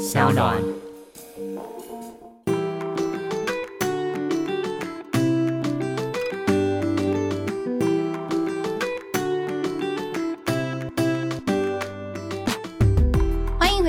[0.00, 0.89] 小暖。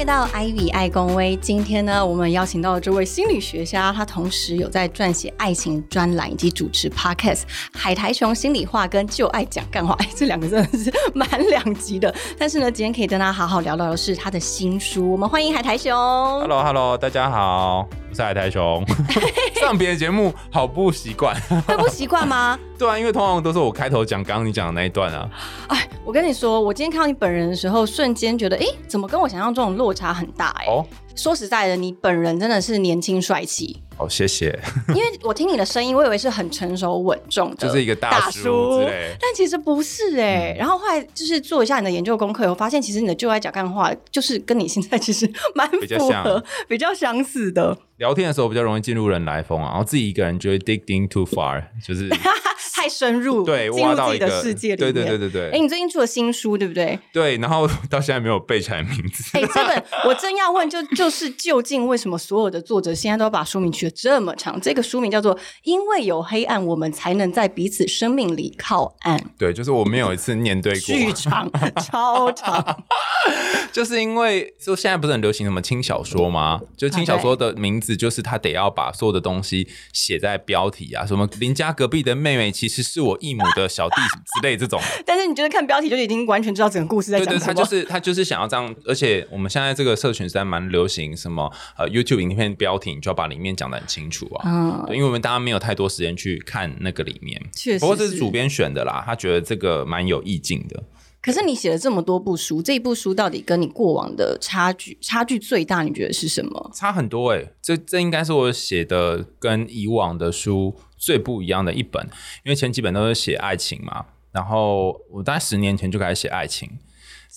[0.06, 1.36] 到 Ivy 爱公威。
[1.38, 7.42] 今天呢，我们邀请到的这位心理学家，他同时有在撰写爱情专栏以及主持 Podcast
[7.74, 9.94] 《海苔熊心里话》跟《就爱讲干话》。
[10.04, 12.14] 哎，这两个真的是蛮两极的。
[12.38, 15.12] 但是呢，今天可以跟他好好聊聊的是他的新书。
[15.12, 15.94] 我们欢迎海苔熊。
[15.94, 18.86] Hello Hello，大家好，我是海苔熊。
[19.58, 21.34] 上别的节目好不习惯，
[21.66, 22.60] 会不习惯吗？
[22.78, 25.30] 对啊，因为通常都是我开头讲刚刚你讲的那一段啊。
[25.68, 30.50] 哎，我跟你说，我今天看到你本人的时候，瞬间觉得，哎，怎么跟我想象中的落差很大？
[30.60, 33.82] 哎、哦，说实在的，你本人真的是年轻帅气。
[34.02, 34.48] 好，谢谢，
[34.90, 39.16] 因为我听你的声音，我以为是很成熟稳重的，就是一个大叔之类。
[39.22, 45.78] 但其实不是哎、然后后来就是做一下你的研究功课，我发现其实你的旧爱讲干话，就是跟你现在其实蛮符
[46.24, 47.78] 合、比较相似的。
[47.98, 52.10] 聊天的时候比较容易进入人来疯啊，然后自己一个人就会 dig in too far，就是
[52.82, 54.94] 太深入，对进入挖到一个自己的世界里面。
[54.94, 56.98] 对对对对哎、对你最近出了新书，对不对？
[57.14, 59.38] 对，然后 到现在没有背起来名字。
[59.38, 64.60] 哎、这本我正要问，就 就是究竟为什么所有的作者现在都要把书名取得这么长？
[64.60, 69.20] 这个书名叫做《因为有黑暗，我们才能在彼此生命里靠岸》。
[69.38, 71.52] 对，就是我们有一次念对巨过，长，
[71.84, 72.84] 超长。
[73.72, 76.60] 就是因为就现在不是很流行什么轻小说吗？
[76.76, 84.82] 就轻小说的名字就是他得要把所有的东西写在标题啊，什么邻家隔壁的妹妹其实是我义母的小弟之类这种。
[85.06, 87.46] 但是你觉得看标题就已经完全知道整个故事在讲什么？
[87.46, 94.44] 他就是他就是想要这样，而且我们现在这个社群实在蛮流行什么呃 YouTube 影片标题，你就要把里面讲的很清楚啊。
[94.46, 100.84] 嗯，因为我们大家没有太多时间去看那个里面，确实不过这是是主编选的啦，他觉得这个蛮有意境的。
[101.22, 105.84] 可是你写了这么多部书，这一部书到底跟你过往的差距差距最大？
[105.84, 106.72] 你觉得是什么？
[106.74, 112.04] 差很多哎、这这应该是我写的跟以往的书最不一样的一本，
[112.44, 116.70] 因为前几本都是写爱情嘛，然后我大概十年前就开始写爱情，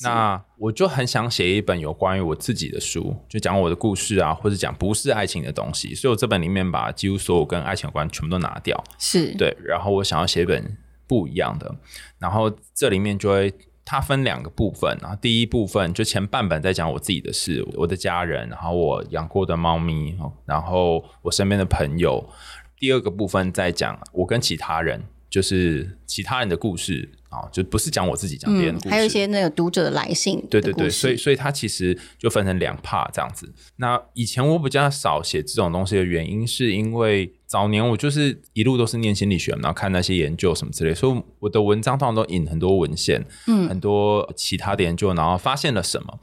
[0.03, 10.76] 那我就很想写一本有关于我自己的书，就讲我的故事啊，或者讲不是爱情的东西，所以我这本里面把几乎所有跟爱情有关全部都拿掉，是，对，然后我想要写一本
[11.06, 11.76] 不一样的，
[12.19, 13.53] 然后这里面就会
[13.84, 22.28] 它分两个部分，啊第一部分就前半本在讲我自己的事，我的家人，然后我养过的猫咪，哦然后我身边的朋友。
[22.77, 28.89] 第二个部分在讲我跟其他人，就是其他人的故事啊、就不是讲我自己，讲别人的故事。
[28.89, 33.53] 嗯还有一些那个读者的来信的对对对，所以所以它其实就分成两 part 这样子。
[33.77, 46.19] 那以前我比较少写这种东西的原因，是因为早年我就是一路都是念心理学，然后看那些研究什么之类，所以我的文章通常都引很多文献，嗯很多其他的研究，然后发现了什么。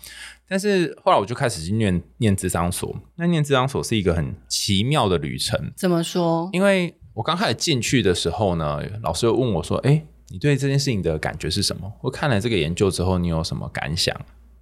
[0.45, 6.49] 但是后来我就开始去念念智商所，那念智商所是一个很奇妙的旅程，怎么说？
[6.51, 11.89] 因为我刚开始进去的时候呢，老师又问我说：“哎，你对这件事情的感觉是什么？
[12.01, 14.13] 我看了这个研究之后，你有什么感想？”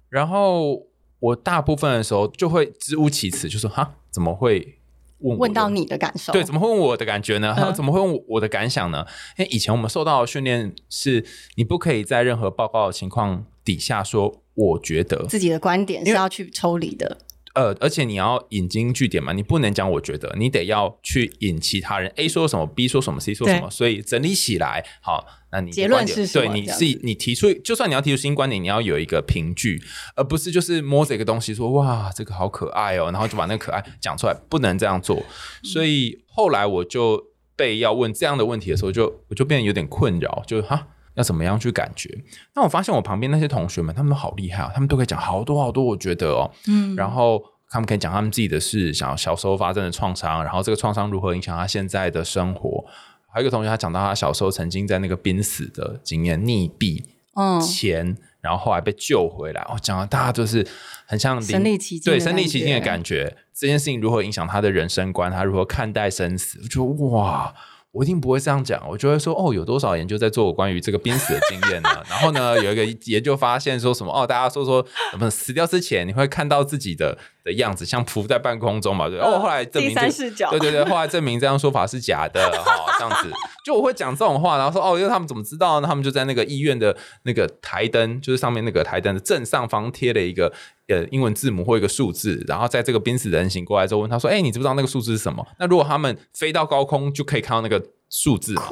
[0.08, 0.86] 然后
[1.18, 4.78] 我大部分的时候就会支吾其词，就说：“哈，怎么会
[5.20, 6.32] 问问到你的感受？
[6.32, 7.54] 对，怎么会问我的感觉呢？
[7.58, 9.06] 嗯怎么会问我我的感想呢？
[9.38, 11.24] 因为以前我们受到的训练是，
[11.56, 17.18] 你不可以在任何报告的情况底下说“我觉得”，自己的观点是要去抽离的。
[17.54, 29.82] 呃，而且你要引经据典嘛，你不能讲我觉得，你得要去引其他人 A 说什么，B 说什么，C 说什么，所以整理起来，好，那你的结论观点是什么对，你是你提出，就算你要提出新观点，你要有一个凭据，
[30.14, 35.20] 而不是就是摸着一个东西说哇，这个好可爱哦，然后就把那个可爱讲出来，不能这样做。
[35.64, 37.20] 所以后来我就
[37.56, 40.86] 被要问这样的问题的时候，就我就变得有点困扰，就哈。
[41.14, 42.08] 要怎么样去感觉？
[42.54, 52.84] 那我发现我旁边那些同学们，他们都好厉害哦，他们都可以讲好多好多，我觉得哦，嗯，然后他们可以讲他们自己的事，想要小时候发生的创伤，然后这个创伤如何影响他现在的生活。
[53.32, 57.04] 还有一个同学，他讲到他小时候曾经在那个濒死的经验，溺毙
[57.34, 59.62] 嗯，前，然后后来被救回来。
[59.62, 60.66] 哦，讲到大家就是
[61.06, 63.36] 很像临身临其境对身临其境的感感觉。
[63.54, 66.58] 这件事情如何影响他的人生观，他如何看待生死？
[66.62, 67.54] 我觉得哇。
[67.92, 71.88] 我一定不会这样讲，我就会说哦，有多少研究在做关于这个濒死的经验呢？
[72.08, 79.18] 然后呢，有一个研究发现说什么哦，大家说说什么死掉之前你会看到自己的的样子，像浮在半空中嘛，对。
[79.18, 83.30] 哦，后来证第明、这个三视角，对对对，后来证明这样说法是假的哈、这样子
[83.64, 85.86] 就我会讲这种话，然后说哦，因为他们怎么知道呢？
[85.86, 90.52] 他们就在那个医院的那个台灯，就是上面那个台灯的正上方贴了一个
[90.88, 98.64] 呃英文字母或一个数字，然后在这个濒死的人醒过来之后问他说：“哎、你知不知道那个数字是什么？”那如果他们飞到高空，就可以看到那个数字嘛。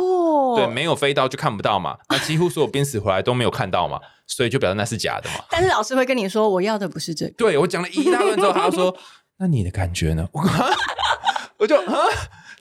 [0.57, 1.97] 对，没有飞到就看不到嘛。
[2.11, 5.45] 那几乎所有濒死回来都没有看到嘛，所以就表示那是假的嘛。
[5.49, 7.33] 但是老师会跟你说，我要的不是这个。
[7.33, 8.95] 对我讲了一大段之后，他说：
[9.39, 10.43] “那你的感觉呢？”我
[11.59, 11.95] 我就啊，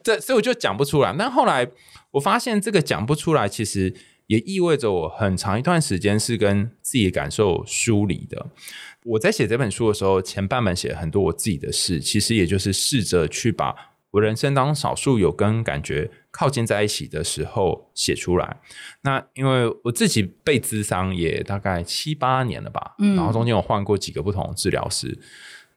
[0.04, 1.14] 这所以我就讲不出来。
[1.18, 1.68] 但后来
[2.12, 3.94] 我发现，这个讲不出来，其实
[4.28, 8.48] 也意味着我很长一段时间是跟自己的感受疏离的。
[9.06, 13.74] 我在写这本书的时候，前半本写了很多我自己的事，其实也就是试着去把
[14.12, 18.58] 我人生当中少数有跟感觉靠近在一起的时候写出来。
[19.02, 25.18] 那因为我自己被咨商也大概七八年了吧，嗯然后中间有换过几个不同的治疗师。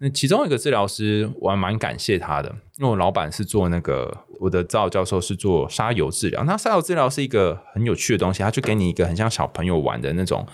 [0.03, 6.45] 那其中一个治疗师我还蛮感谢他的，因为我老板是做那个，我的赵教授是做沙油治疗。
[6.45, 10.47] 那沙油治疗是一个很有趣的东西，他就给你一个很像小朋友玩的那种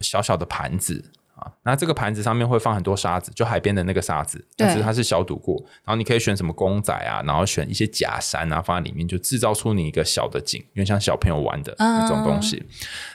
[0.00, 1.12] 小小的盘子。
[1.64, 5.56] 那这个盘子上面会放很多沙子，就海边的那个沙子，但是它是消毒过。
[5.84, 12.62] 然后你可以选什么公仔啊，然后选一些假山啊，放在里面，就制造出你一个小的景，因为像小朋友玩的那种东西。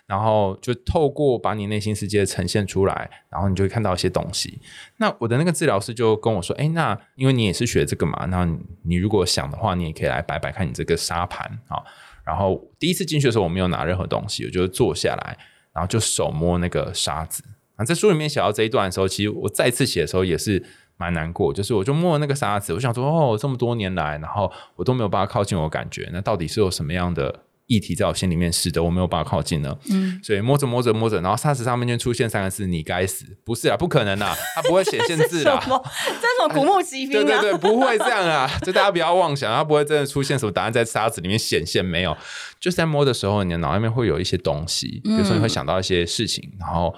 [0.06, 4.62] 然后就透过把你内心世界呈现出来，然后你就会看到一些东西。
[4.98, 8.48] 那我的那个治疗师就跟我说：“哎，那因为你也是学这个嘛，那
[8.84, 11.84] 你如果想的话，你也可以来摆摆看你这个沙盘啊。”
[12.24, 15.38] 然后第一次进去的时候，我没有拿任何东西，我就坐下来，
[15.74, 17.44] 然后就手摸那个沙子。
[17.78, 20.62] 啊，在书里面写到这一段的时候，其实我再次写的时候也是
[20.98, 21.54] 蛮难过。
[21.54, 29.78] 就是我就摸那个沙子，我想说，哦，这么多年来，然后我都没有办法靠近我感觉，那到底是有什么样的议题在我心里面使得我没有办法靠近呢？
[29.92, 35.52] 嗯，所以摸着摸着摸着，然后沙子上面就出现三个字：“你该死。”不是啊，不可能啊，它不会显现字的。
[35.62, 37.12] 这种古墓奇兵？
[37.24, 38.50] 对对对，不会这样啊！
[38.64, 42.18] 就大家不要妄想，它不会真的出现什么答案在沙子里面显现，没有。
[42.60, 46.92] 就是在摸的时候，你的脑里面会有一些东西，比如说你会想到一些事情，然后。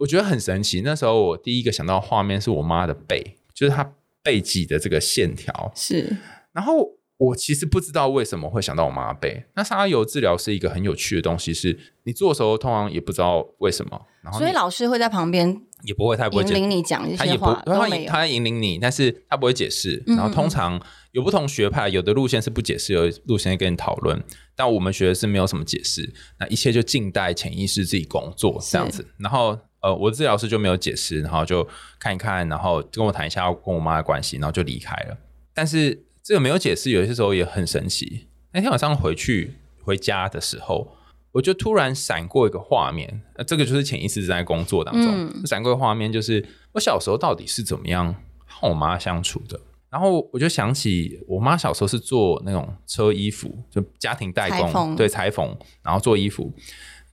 [0.00, 0.80] 我觉得很神奇。
[0.80, 3.92] 那时候我第一个想到画面是我妈的背，就是她
[4.22, 5.70] 背脊的这个线条。
[5.76, 6.16] 是。
[6.52, 6.88] 然后
[7.18, 9.44] 我其实不知道为什么会想到我妈背。
[9.54, 14.06] 那沙油治疗是一个很有趣的东西，是你做的时候通常也不知道为什么。
[14.22, 20.02] 然后所以老师会在旁边，也不会，太不会引领你讲一些话，他他引领你，但是他不会解释。
[20.06, 20.80] 然后通常
[21.12, 24.22] 有不同学派，有的路线是不解释，有路线跟你讨论。
[24.56, 29.06] 但我们学的是没有什么解释，那一切就静待潜意识自己工作这样子。
[29.18, 29.58] 然后。
[29.80, 31.66] 呃，我的治疗师就没有解释，然后就
[31.98, 35.16] 看一看，然后跟我谈一下跟我妈的关系，然后就离开了。
[35.54, 38.28] 但是这个没有解释，有些时候也很神奇。
[38.52, 40.96] 那天晚上回去回家的时候，
[41.32, 48.14] 我就突然闪过一个画面，呃，这个就是潜意识在工作当中闪过画面，就是我小时候到底是怎么样
[48.46, 49.58] 和我妈相处的。
[49.88, 56.52] 然后我就想起我妈小时候是做那种车衣服，就家庭代工，对裁缝，然后做衣服。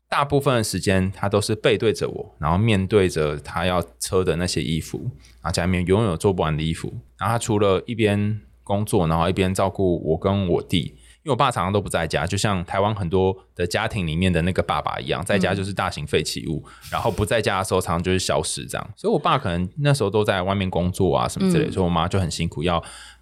[0.10, 5.00] 大部分的时间，他都是背对着我，然后面对着他要车的那些衣服，
[5.42, 6.94] 然后家里面永远有做不完的衣服。
[7.18, 10.80] 然后他除了一边工作，然后一边照顾我跟我弟，
[11.24, 18.90] 因为我爸常常都不在家，就像台湾很多的家庭里面的那个爸爸一样，在家就是大型废弃物，然后不在家的时候常常就是消失这样。
[18.96, 22.82] 所以我爸可能那时候都在外面工作啊什么之类，所以我妈就很辛苦，要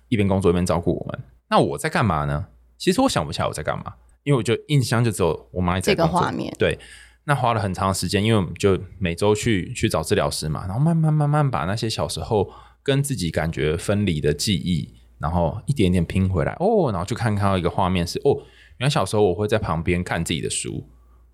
[0.10, 1.20] 一边工作一边照顾我们。
[1.50, 2.46] 那我在干嘛呢？
[2.78, 3.96] 其实我想不起来我在干嘛。
[4.26, 6.80] 因为我就印象就只有我妈在这个画面，对，
[7.26, 12.52] 那花了很长时间，因为我们就每周去去找治疗师嘛，然后慢慢慢慢把那些小时候
[12.82, 16.54] 跟自己感觉分离的记忆，然后一点点拼回来。
[16.60, 18.36] 哦，然后就看看到一个画面是，哦，
[18.80, 20.84] 原来小时候我会在旁边看自己的书，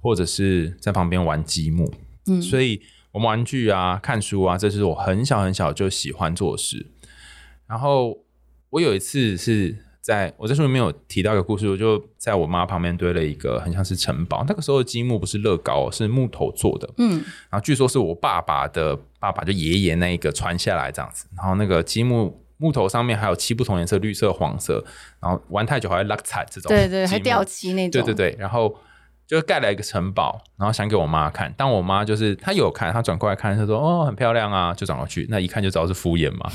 [0.02, 1.90] 或者是在旁边玩积木，
[2.28, 2.82] 嗯，所以
[3.14, 6.92] 玩玩具啊、看书啊，这是我很小很小就喜欢做的事。
[7.68, 8.26] 然后
[8.72, 9.86] 我有一次是。
[10.02, 14.44] 在我在书里面有提到一个故事，我就在我妈旁边堆了一个很像是城堡。
[14.48, 16.90] 那个时候的积木不是乐高，是木头做的。
[16.98, 21.28] 嗯，然后据说是我爸爸的爸爸就爷爷那一个传下来这样子。
[21.38, 24.84] 然后那个积木木头上面还有七不同颜色，绿色、黄色。
[25.20, 26.70] 然后玩太久还会落彩这种。
[26.70, 28.04] 对对，还掉漆那种。
[28.04, 28.76] 对对对，然后
[29.28, 31.54] 就盖了一个城堡，然后想给我妈看。
[31.56, 36.52] 但我妈就是她有看，她转过来看，她说：“哦，很漂亮啊。”就转过去，那一看就知道是敷衍嘛。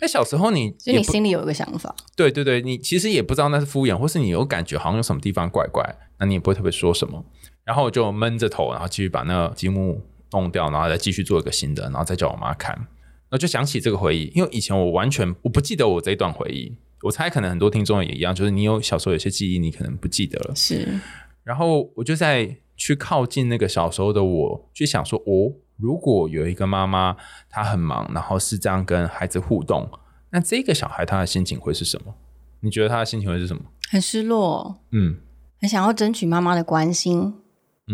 [0.00, 5.84] 那小时候你，就你心里有一个想法，对对对，你其实也不知道那是敷衍，或是你有感觉好像有什么地方怪怪，
[6.20, 7.24] 那你也不会特别说什么，
[7.64, 10.00] 然后就闷着头，然后继续把那个积木
[10.30, 12.86] 弄掉，然后再继续做一个新的，然后再叫我妈看，
[13.30, 21.00] 那就想起这个回忆，因为以前我完全我不记得我这一段回忆，我猜可能很多听众也一样，就是你有小时候有些记忆，你可能不记得了，是，
[21.42, 25.54] 然后我就在去靠近那个小时候的我，去想说哦。
[25.78, 27.16] 如果有一个妈妈，
[27.48, 29.88] 她很忙，然后是这样跟孩子互动，
[30.30, 32.14] 那这个小孩他的心情会是什么？
[32.60, 33.62] 你觉得他的心情会是什么？
[33.90, 35.16] 很失落，嗯，
[35.60, 37.34] 很想要争取妈妈的关心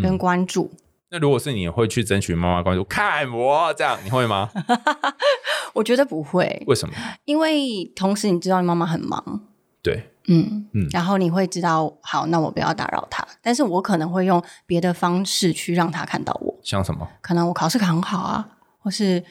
[0.03, 0.73] 跟关注。
[1.11, 4.51] 那如果是你会去争取妈妈关注，看我这样，你会吗？
[5.75, 6.63] 我觉得不会。
[6.67, 6.95] 为什么？
[7.25, 9.43] 因为同时你知道你妈妈很忙。
[9.85, 10.89] 对，嗯嗯。
[10.91, 17.07] 然后你会知道，好，那我不要打扰他，但是我可能会用别的方式去让他看到我，像什么？
[17.21, 18.49] 可能我考试考很好啊，
[18.81, 19.23] 或是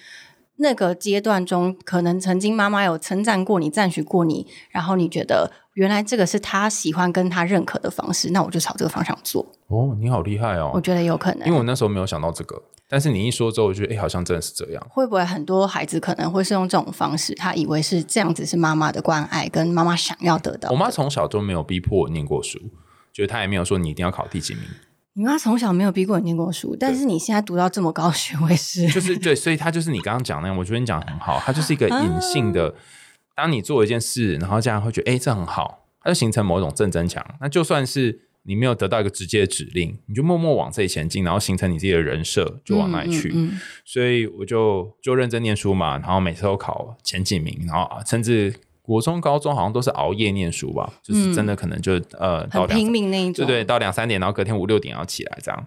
[0.63, 9.45] 那个阶段中，可能曾经妈妈有称赞过你、赞许过你，然后你觉得原来这个是他喜欢跟他认可的方式，那我就朝这个方向做。
[9.67, 10.71] 哦，你好厉害哦！
[10.73, 14.87] 我觉得有可能，因为我那时候没有想到这个，但是你一说之后，我觉得哎，好像真的是这样。
[14.89, 20.73] 会不会很多孩子可能会是用这种方式，他以为是这样子是妈妈的关爱，跟妈妈想要得到的。
[20.73, 22.57] 我妈从小都没有逼迫我念过书，
[23.11, 24.63] 就是她也没有说你一定要考第几名，
[25.15, 32.73] 你妈从小没有逼过你念过书，但是你现在读到这么高学位是，就是对，所以他就是你刚刚讲那样，我觉得你讲得很好，他就是一个隐性的，
[33.35, 37.23] 当你做一件事，然后家人会觉得哎，这很好，它就形成某一种正增强。
[37.39, 43.29] 那就算是你没有得到一个直接的指令，你就默默往这里前进，然后形成你自己的人设，就往那里去。
[43.35, 48.53] 嗯嗯所以我就就认真念书嘛，然后每次都考前几名，然后啊甚至
[48.83, 55.65] 国中、高中好像都是熬夜念书吧，就是真的可能就呃到拼命那一种，对对，到两三点，然后隔天五六点要起来这样。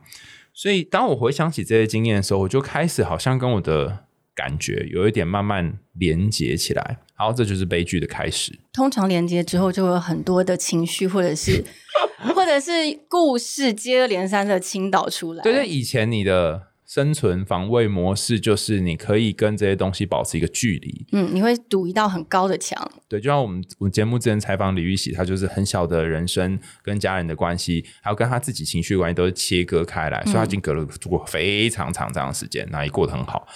[0.53, 4.05] 所以当我回想起这些经验的时候，我就开始好像跟我的
[4.35, 8.59] 感觉有一点慢慢连接起来，然后这就是悲剧的开始。
[8.73, 11.65] 通常连接之后就会有很多的情绪，或者是
[12.35, 12.73] 或者是
[13.09, 15.43] 故事接二连三的倾倒出来。
[15.43, 33.49] 对对，以前你的生存防卫模式就是你可以跟这些东西保持一个距离，嗯，你会堵一道很高的墙，对，就像我们我们节目之前采访李玉玺，他就是很小的人生跟家人的关系，还有跟他自己情绪的关系都是切割开来，所以他已经隔了过非常长这样的时间，那也过得很好。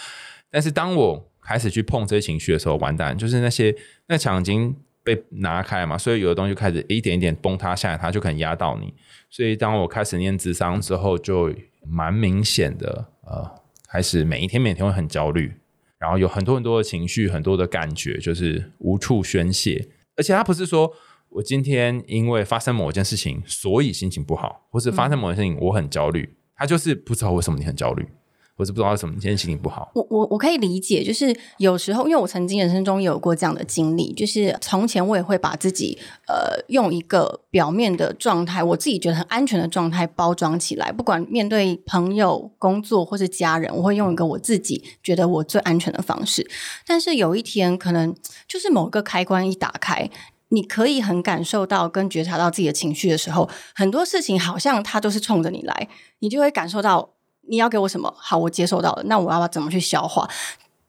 [0.50, 3.72] 但是当我开始去碰这些情绪的时候，完蛋，就是那些
[4.08, 8.92] 那墙已经被拿开了嘛，所以有的东西就开始一点一点崩塌下来，它就可能压到你。
[9.30, 13.50] 所以当我开始念智商之后，就蛮明显的，呃，
[13.88, 15.54] 开始每一天每天会很焦虑，
[15.98, 19.88] 然后有很多很多的情绪，很多的感觉，就是无处宣泄。
[20.16, 20.92] 而且他不是说
[21.30, 28.06] 我今天因为发生某件事情，所以心情不好，或是发生某件事情我很焦虑，他就是不知道为什么你很焦虑，
[28.60, 29.90] 我是不知道为什么今天心情不好。
[29.94, 35.98] 我我我可以理解，就是有时候，因为我曾经人生中有过这样的经历，就是从前我也会把自己
[36.28, 46.46] 呃用一个表面的状态，我自己觉得很安全的状态包装起来，不管面对朋友、工作或是家人，我会用一个我自己觉得我最安全的方式。
[46.86, 48.14] 但是有一天，可能
[48.46, 50.10] 就是某个开关一打开。
[50.52, 55.88] 你可以很感受到跟觉察到自己的情绪的时候，很多事情好像它都是冲着你来，
[56.18, 57.10] 你就会感受到
[57.50, 60.26] 你要给我什么，好，我接受到了，那我要怎么去消化？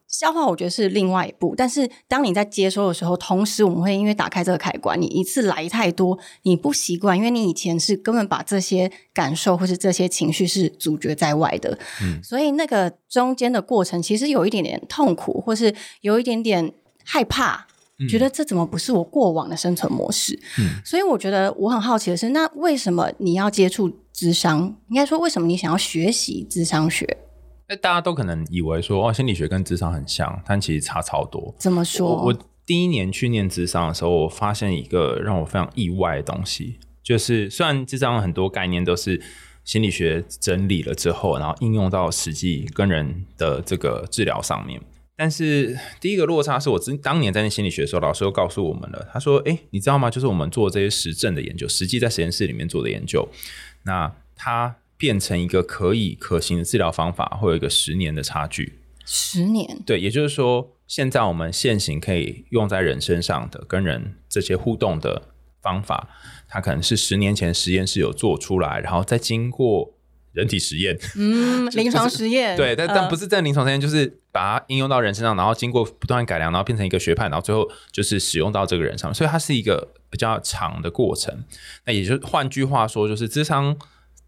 [0.07, 16.73] 消化我觉得是另外一步，但是当你在接收的时候，同时我们会因为打开这个开关，你一次来太多，你不习惯，因为你以前是根本把这些感受或是这些情绪是阻绝在外的，嗯所以那个中间的过程其实有一点点痛苦，或是有一点点
[17.05, 17.67] 害怕。
[18.09, 20.33] 觉得这怎么不是我过往的生存模式？
[20.57, 23.91] 嗯所以我觉得我很好奇的是，那为什么你要接触
[24.21, 24.75] 智商？
[24.89, 27.17] 应该说，为什么你想要学习智商学？
[27.67, 31.55] 那大家都可能以为说哦，心理学跟智商很像，但其实差超多。
[31.57, 32.07] 怎么说？
[32.07, 39.19] 我我第一年去念智商的时候，我发现一个让我非常意外的东西，就是虽然智商很多概念都是
[39.63, 44.79] 心理学整理了之后，然后应用到实际跟人的这个治疗上面。
[45.17, 50.09] 但是第一个落差是我之当年在念心理学的时候，老师又告诉我们了，他说：“诶，你知道吗？
[50.09, 53.27] 就是我们做这些实证的研究，实际在实验室里面做的研究，
[53.83, 58.79] 那它变成一个可以可行的治疗方法，会有一个十年的差距。
[59.05, 65.29] 十年，对，也就是说，现在我们现行可以用在人身上的跟人这些互动的
[65.61, 66.09] 方法，
[66.47, 69.93] 它可能是十年前实验室有做出来，然后再经过
[70.33, 81.43] 人体实验，嗯，临床实验，对，但但不是是在临床实验，就是把它应用到人身上，然后经过不断改良，然后变成一个学派，然后最后就是使用到这个人上，所以它是一个比较长的过程。
[81.85, 83.77] 那也就是换句话说，就是智商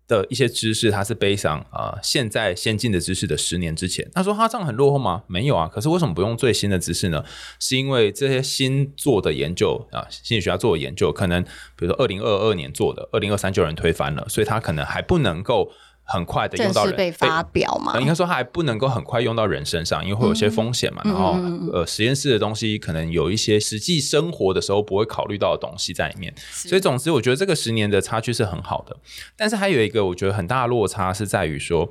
[0.05, 4.07] 的一些知识，它是背上啊现在先进的知识的十年之前。
[4.13, 5.23] 他说他这样很落后吗？
[5.27, 5.69] 没有啊。
[5.73, 7.23] 可是为什么不用最新的知识呢？
[7.57, 15.71] 是因为这些新做的研究啊，心理学家做的研究，可能比如说二零二二年做的，二零二三就有人推翻了，所以他可能还不能够
[16.05, 18.01] 很快的用到人被发表嘛呃？
[18.01, 21.01] 应该说它还不能够很快用到人身上，因为会有些风险嘛。
[21.05, 21.37] 嗯然后
[21.71, 26.33] 呃，实验室的东西可能有一些实际生活的时候不会考虑到的东西在里面。
[26.51, 28.97] 所以总之，我觉得这个十年的差距是很好的。
[29.37, 31.89] 但是还有一个我觉得很大的落差是在于说，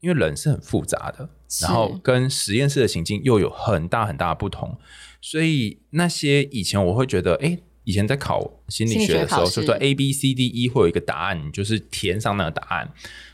[0.00, 1.28] 因为人是很复杂的，
[1.62, 4.78] 然后跟实验室的情境又有很大很大的不同，
[5.20, 7.58] 所以那些以前我会觉得，哎。
[7.88, 12.92] 以前在考心理学的时候，就说 A B C D E 会有一个答案，你就是填上那个答案。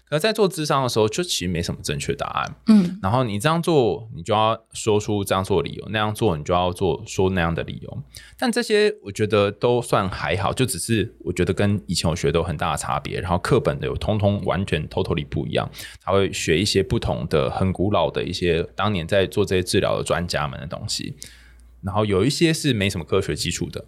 [0.08, 2.56] 可在做智商的时候，就其实没什么正确答案。
[2.68, 8.02] 嗯，然后你这样做，你就要说出这样做的理由；那样做，你就要做说那样的理由。
[8.38, 13.20] 但这些我觉得都算还好，就只是我觉得跟以前我学的有很大的差别。
[13.20, 15.68] 然后课本的有通通完全 totally 不一样，
[16.00, 21.16] 他会学一些不同的、很古老的一些当年在做这些治疗的专家们的东西。
[21.82, 23.84] 然后有一些是没什么科学基础的，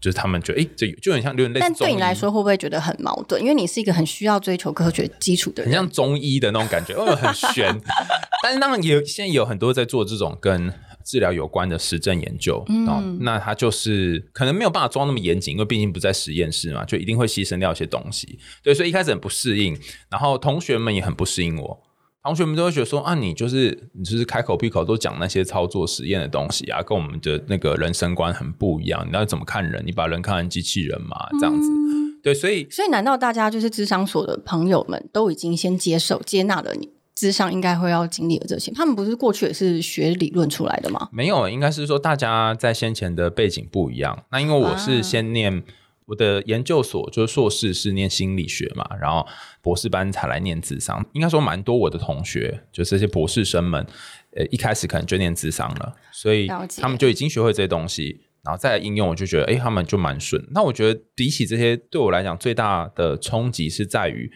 [0.00, 3.40] 就是他们觉得，哎，这就很像有点类似但，对你来说会不会觉得很矛盾？
[3.40, 7.80] 因为你是一个很需要追求科学基础的人，很像中医的那种感觉，哦，很玄。
[8.42, 10.72] 但是当然也有现在有很多在做这种跟
[11.04, 18.38] 治疗有关的实证研究，嗯，那他就是可能没有办法装那么严谨，因为毕竟不在实验室嘛，就一定会牺牲掉一些东西。
[18.62, 19.76] 对，所以一开始很不适应，
[20.10, 21.82] 然后同学们也很不适应我。
[22.28, 29.06] 同学们都会觉得说啊，你就是你就是开口闭口都讲那些操作实验的东西啊，跟我们的那个人生观很不一样。
[29.06, 29.82] 你要怎么看人？
[29.84, 31.28] 你把人看成机器人嘛？
[31.40, 31.70] 这样子，
[32.22, 38.70] 对，所以所以难道大家就是智商所的朋友们都已经先接受接纳了你智商应该会要经历的这些？
[38.72, 41.08] 他们不是过去也是学理论出来的吗？
[41.10, 44.24] 没有，应该是说大家在先前的背景不一样。
[44.30, 45.62] 那因为我是先念
[46.08, 49.26] 我的研究所，就是硕士是念心理学嘛，然后
[49.60, 51.04] 博士班才来念智商。
[51.12, 53.86] 应该说蛮多我的同学，就这些博士生们，
[54.34, 56.48] 呃，一开始可能就念智商了，所以
[56.80, 58.22] 他们就已经学会这些东西。
[58.42, 60.42] 然后再来应用，我就觉得，哎，他们就蛮顺。
[60.52, 64.32] 那我觉得比起这些，对我来讲最大的冲击是在于，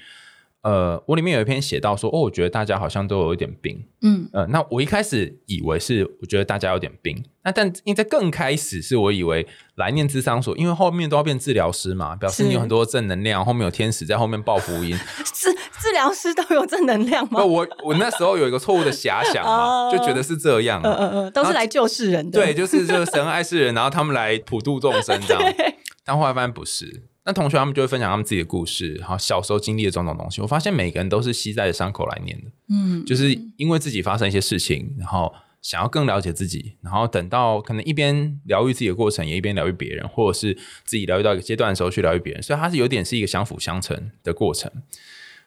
[0.62, 7.20] 呃，我里面有一篇写到说，哦，我觉得大家好像都有一点病，嗯，呃，那我一开始以为是，我觉得大家有点病。
[7.42, 14.96] 那但因为在更开始是我以为来念智商所，因为后面都要变治疗师嘛，表示你有很多正能量，后面有天使在后面报福音。
[15.34, 17.42] 治治疗师都有正能量吗那？
[17.46, 20.94] 我我那时候有一个错误的遐想嘛，哦就觉得是这样嗯。
[20.94, 22.38] 嗯嗯，都是来救世人的。
[22.40, 25.42] 对，就是就是神爱世人，然后他们来普度众生这样。
[26.06, 27.02] 但后来发现不是。
[27.24, 30.40] 那同学他们就会分享他们自己的故事，然后小时候经历的种种东西。
[30.40, 32.50] 我发现每个人都是吸在伤口来念的。
[32.68, 40.52] 嗯，就是因为自己发生一些事情，然后想要更了解自己，然后等到可能一边疗愈自己的过程，也一边疗愈别人，或者是
[40.84, 44.70] 自己疗愈到一个阶段的时候去疗愈别人，所以它是有点是一个相辅相成的过程。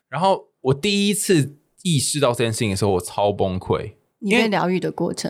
[0.08, 3.96] 然后我第一次意识到这件事情的时候，我超崩溃。
[4.20, 5.30] 你被疗愈的过程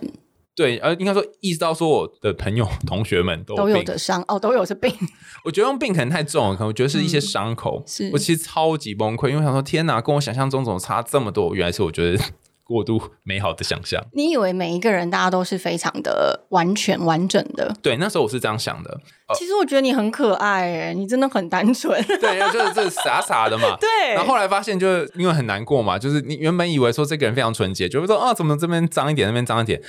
[0.55, 4.89] 对，呃，应该说意识到说我的朋友、 同学们都都有的伤哦，都有是病。
[5.43, 7.83] 我觉得用病可能太重了，可能我觉得是一些伤口。
[7.85, 11.53] 嗯是我其实超级崩溃，因为我想说天哪，跟我想象中怎么差这么多？
[11.53, 12.23] 原来是我觉得
[12.63, 14.01] 过度美好的想象。
[14.13, 17.75] 你以为每一个人大家都是非常的完全完整的？
[17.81, 19.01] 对，那时候我是这样想的。
[19.37, 22.01] 其实我觉得你很可爱，哎，你真的很单纯。
[22.03, 23.75] 对，就是这傻傻的嘛。
[23.79, 29.81] 对然后后来发现，就是因为很难过嘛，就是你原本以为说这个人非常纯洁，就会说啊，怎么这边脏一点，那边脏一点。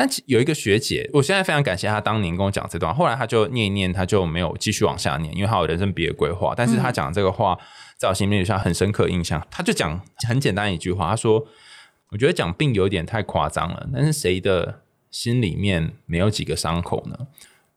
[0.00, 6.54] 但有一个学姐，我现在非常感谢她当年跟我讲这段，后来她就念一念，她就没有继续往下念，因为她有人生别的规划。
[6.56, 7.54] 但是她讲这个话，
[7.98, 9.46] 在我心里留下很深刻的印象。
[9.50, 11.46] 她就讲很简单一句话，她说
[12.12, 17.26] ：“我觉得讲病有点太夸张了，但是谁的心里面没有几个伤口呢？”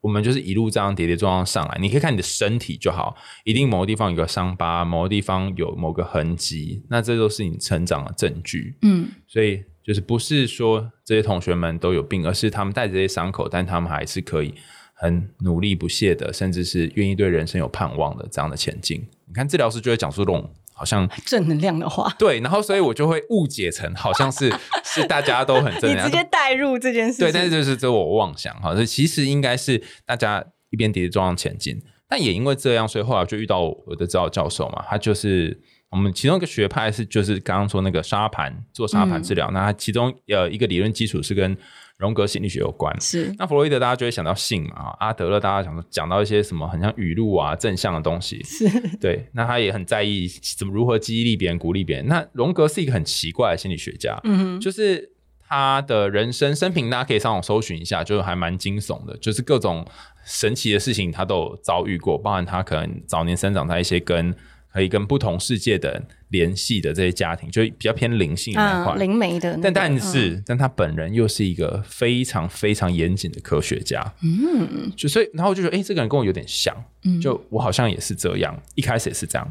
[0.00, 8.78] 我们就是一路这样跌跌撞撞上来，你可以看你的身体就好，一定某个地方有个伤疤，某个地方有某个痕迹，那这都是你成长的证据。
[8.80, 14.54] 嗯，所以就是不是说这些同学们都有病，而是他们带着这些伤口，但他们还是可以
[14.94, 19.06] 很努力不懈的，甚至是愿意对人生有盼望的这样的前进。
[19.26, 24.50] 你看治疗师就会讲出这种好像 正能量的话，对，然后所以我就会误解成好像是
[24.84, 27.26] 是大家都很正能量，你直接带入这件事情。
[27.26, 35.60] 对，但是就是这我妄想哈，其实应该是大家一边跌跌撞撞前进，但也因为这样，所以后来就遇到我的指导教授嘛，他就是
[35.94, 41.56] 我们其中一个学派是就是刚刚说那个沙盘做沙盘治疗，那他其中呃一个理论基础是跟
[41.98, 42.92] 荣格心理学有关。
[43.00, 43.32] 是。
[43.38, 50.26] 那弗洛伊德大家就会想到性嘛，啊阿德勒大家想讲到一些什么很像语录啊正向的东西，是，对，那他也很在意
[50.58, 52.08] 怎么如何激励别人、鼓励别人。
[52.08, 55.12] 那荣格是一个很奇怪的心理学家，嗯哼，就是
[55.46, 59.86] 他的人生生平，大家可以上网搜寻一下，就是还蛮惊悚的，就是各种
[60.24, 64.34] 神奇的事情他都有遭遇过，包含他可能早年生长在一些跟
[64.74, 68.94] 可以跟不同世界的人联系的这些家庭，就比较偏灵性的那块。
[68.94, 79.48] 嗯，灵媒的那个，但但嗯是，但他本人又是一个非常非常严谨的科学家，嗯，就所以，然后我就觉得，哎、这个人跟我有点像，嗯就我好像也是这样，一开始也是这样。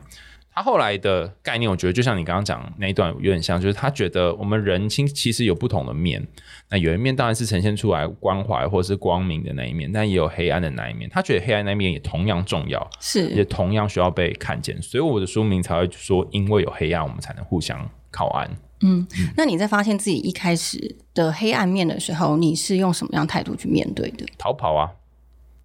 [0.55, 6.25] 他后来的概念，我觉得就像你刚刚讲那一段有点像，就是他觉得我们人心其实有不同的面，
[6.69, 11.09] 那有一面当然是呈现出来关怀或者是光明的那一面，但也有黑暗的那一面。
[11.09, 18.49] 他觉得黑暗那一面也同样重要，是也同样需要被看见，所以我的书名才会说，因为有黑暗，我们才能互相靠岸。
[18.81, 19.07] 嗯。
[19.35, 24.25] 那你在发现自己一开始的黑暗面的时候，你是用什么样态度去面对的？
[24.37, 24.91] 逃跑啊，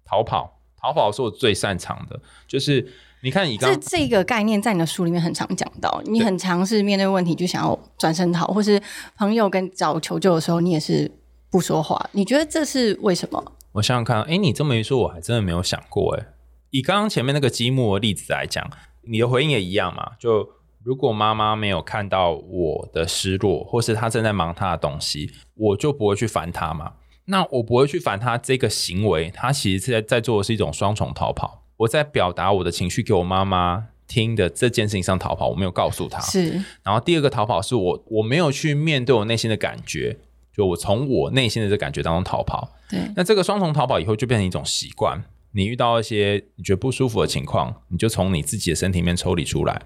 [0.03, 2.91] 逃跑，逃跑是我最擅长的，就是
[3.21, 8.81] 你看你刚这这个概念在你的书里面很常讲到，你很常是面对问题就想要转身逃，或是
[9.17, 11.11] 朋友跟找求救的时候，你也是
[11.49, 12.09] 不说话。
[12.13, 13.43] 你觉得这是为什么？
[13.73, 16.27] 我想想看，哎，你这么一说，我还真的没有想过，哎，
[16.69, 18.69] 以刚刚前面那个积木的例子来讲，
[19.01, 20.11] 你的回应也一样嘛？
[20.17, 20.49] 就
[20.81, 26.93] 如果妈妈没有看到我的失落，或是她正在忙她的东西，我就不会去烦她嘛。
[27.25, 31.65] 那我不会去烦她这个行为，她其实是在在做的是一种双重逃跑。
[31.79, 36.19] 我在表达我的情绪给我妈妈听的这件事情上逃跑，我没有告诉她。
[36.19, 40.17] 是，然后第二个逃跑是我我没有去面对我内心的感觉，
[40.53, 42.75] 就我从我内心的这感觉当中逃跑。
[42.89, 45.23] 对，那这个双重逃跑以后就变成一种习惯。
[45.51, 49.81] 你遇到一些你觉得不舒服的情况，你就从你自己的身体里面抽离出来。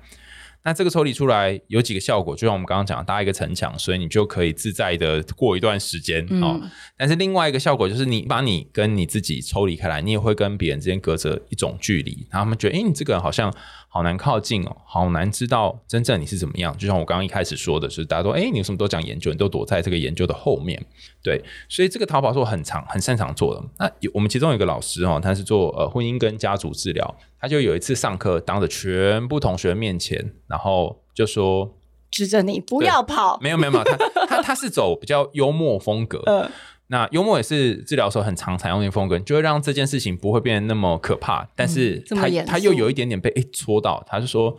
[0.64, 6.62] 那这个抽离出来有几个效果，就像我们刚刚讲，搭一个城墙，所以你就可以自在的过一段时间哦。
[6.98, 13.54] 但是另外一个效果就是，你把你跟你自己抽离开来，你也会跟别人之间隔着一种距离，然后他们觉得，哎，你这个人好像。
[13.94, 16.76] 好难靠近哦，好难知道真正你是怎么样。
[16.80, 20.84] 就像我刚刚一开始说的，是大家说，哎，你什么都讲研究，你都躲在这个研究的后面。
[21.22, 23.64] 对，所以这个淘宝是我很常、很擅长做的。
[23.78, 31.72] 那我们其中有一个老师哦，他是做呃婚姻跟家族治疗，他就有一次上课，当着全部同学面前，然后就说，
[32.10, 33.38] 指着你不要跑。
[33.42, 36.50] 没有没有没有，他他他是走比较幽默风格。
[36.94, 41.50] 那幽默也是治疗时候很常采用的风格，就会让这件事情不会变得那么可怕。
[41.56, 44.56] 但是他他又有一点点被诶戳到，他就说：“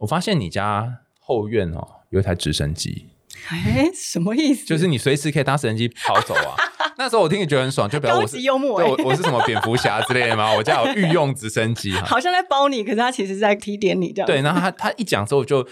[0.00, 3.06] 我发现你家后院哦有一台直升机。”
[3.48, 4.66] 哎，什么意思？
[4.66, 6.52] 就是你随时可以搭直升机跑走啊！
[6.98, 10.52] 那时候我听你觉得很爽，就表示我是幽默，我我是什么蝙蝠侠之类的吗？
[10.54, 14.26] 我家有御用直升机，好像在包你，可是他其实是在提点你这样。
[14.26, 15.66] 对，然后他他一讲之后就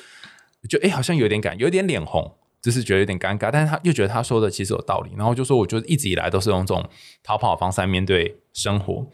[0.71, 2.35] 就哎，好像有点感，有点脸红。
[2.63, 6.85] 就是觉得有点尴尬，但是他又觉得他说的其实有道理，然后就说，我就一直以来都是用这种
[7.23, 9.07] 逃跑的方式来面对生活。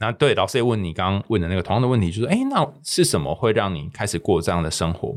[0.00, 5.16] 那对老师也问你刚刚问的那个同样的问题，就是哎，那是什么会让你开始过这样的生活？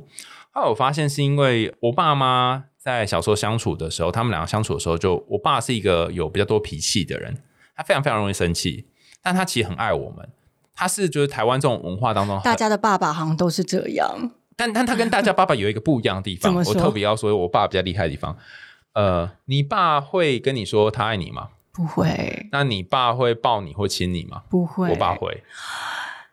[0.51, 7.37] 后来我发现是因为我爸妈在小时候相处的时候，他们两个相处的时候，就我爸是一个有比较多脾气的人，
[7.75, 8.85] 他非常非常容易生气，
[9.21, 10.29] 但他其实很爱我们。
[10.73, 14.31] 他是就是台湾这种文化当中，大家的爸爸好像都是这样。
[14.61, 18.37] 但但他跟大家爸爸有一个不一样的地方， 我特别要说，我爸比较厉害的地方。
[18.93, 21.47] 呃，你爸会跟你说他爱你吗？
[21.73, 22.47] 不会。
[22.51, 24.43] 那你爸会抱你或亲你吗？
[24.51, 24.91] 不会。
[24.91, 25.41] 我爸会。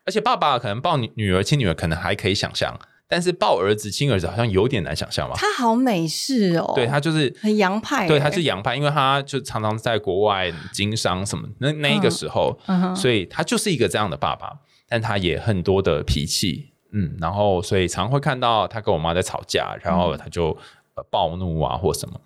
[0.05, 5.33] 而且爸爸可能抱女女儿亲女儿可能还可以想象，但是抱儿子亲儿子好像有点难想象吧？
[5.35, 6.71] 他好美式哦。
[6.75, 8.07] 对他就是很洋派。
[8.07, 11.47] 对，他是洋派，因为他就常常在国外经商什么。
[11.57, 12.55] 那那一个时候，
[12.95, 16.73] 所以他就是一个这样的爸爸，但他也很多的脾气。
[16.91, 20.57] 嗯，然后所以常会看到他跟我妈在吵架，然后他就
[20.95, 22.19] 呃暴怒啊或什么。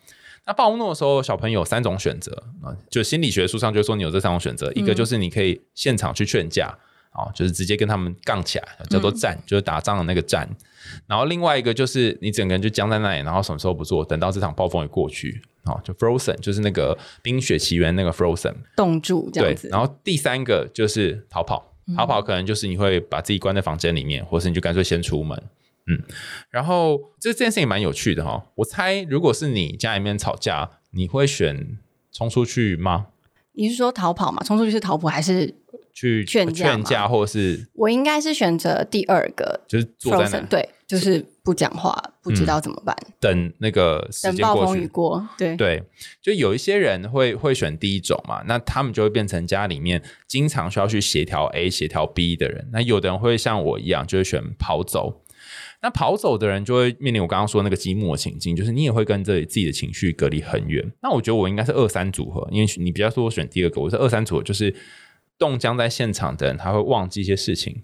[0.46, 6.68] 那暴怒的时候，小朋友有三种选择啊，就心理学书上就说你有这三种选择，一个就是你可以现场去劝架，
[7.12, 10.50] 啊，就是直接跟他们杠起来，叫做战，就是打仗的那个战。
[11.08, 19.70] 然后另外一个就是你整个人就僵在那里，然后什么时候不做，等到这场暴风雨过去，啊，就 frozen，就是那个冰雪奇缘那个 frozen，冻住这样子。
[19.70, 21.73] 然后第三个就是逃跑。
[21.96, 25.42] 逃跑可能就是你会把自己关在房间里面，或是你就干脆先出门，
[25.88, 26.02] 嗯，
[26.50, 28.46] 然后这这件事情蛮有趣的哈。
[28.56, 31.78] 我猜如果是你家里面吵架，你会选
[32.12, 33.08] 冲出去吗？
[33.54, 34.42] 你是说逃跑吗？
[34.44, 35.56] 冲出去是逃跑还是
[35.94, 37.68] 去劝劝架，或是？
[37.74, 41.26] 我应该是选择第二个，就是坐在那，对，就是。
[41.46, 42.96] 不讲话，不知道怎么办。
[43.20, 45.84] 等那个等暴风雨过，对对，
[46.22, 52.70] 就有一些人会会选第一种嘛，那他们就会变成家里面经常需要去协调 A 协调 B 的人。
[52.72, 55.22] 那有的人会像我一样，就会选跑走。
[55.82, 60.94] 那跑走的人就会面临我刚刚说那个寂寞情境，就是你也会跟这自己的情绪隔离很远。
[61.02, 64.74] 那我觉得我应该是二三组合，因为你比较说我选第二个，我是二三组合，就是
[65.38, 67.84] 冻僵在现场的人，他会忘记一些事情，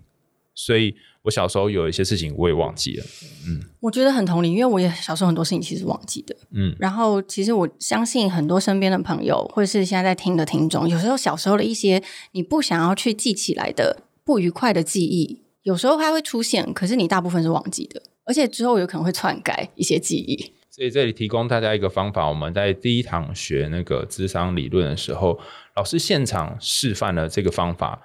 [0.54, 0.96] 所以。
[1.24, 3.06] 我小时候有一些事情我也忘记了，
[3.46, 20.54] 嗯，我觉得很同理，因为我也小时候很多事情其实忘记的，嗯，然后其实我相信很多身边的朋友或者是现在在听的听众，有时候小时候的一些你不想要去记起来的不愉快的记忆，有时候它会出现，可是你大部分是忘记的，而且之后有可能会篡改一些记忆。
[20.72, 25.38] 所以这里提供大家一个方法，我们在第一堂学那个智商理论的时候，
[25.80, 28.02] 老师现场示范了这个方法。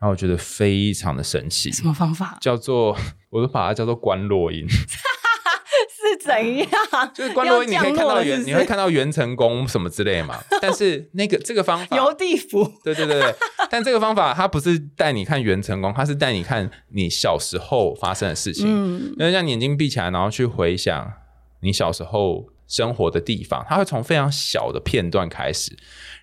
[0.00, 2.38] 然后我觉得非常的神奇，什么方法？
[2.40, 2.96] 叫做，
[3.30, 6.68] 我都把它叫做关落音， 是怎样？
[7.12, 10.38] 就是关落音，你可以看到元，你会看到元成功什么之类嘛。
[10.62, 13.34] 但是那个这个方法，游地府，对对对对。
[13.68, 18.66] 但这个方法它不是带你看元成功，它是带你看你小时候发生的事情。
[18.68, 21.12] 嗯，那让眼睛闭起来，然后去回想
[21.60, 25.76] 你小时候生活的地方，它会从非常小的片段开始。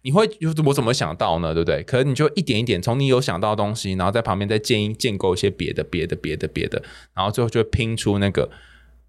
[0.03, 0.29] 你会
[0.63, 1.53] 我怎么想到呢？
[1.53, 1.83] 对不对？
[1.83, 6.81] 可是你就一点一点从你有想到的东西，然后在旁边再建建构一些别的、别的、别的、别的，
[7.13, 8.49] 然后最后就会拼出那个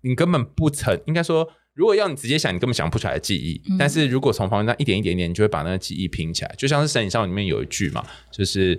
[0.01, 3.61] 你根本不曾应该说，如果要你直接想，你根本想不出来的记忆。
[3.79, 6.55] 但是如果从旁边那一点一点一点，你就会把那个记忆拼起来。
[6.57, 8.75] 就像是《神隐少女》里面有一句嘛，就是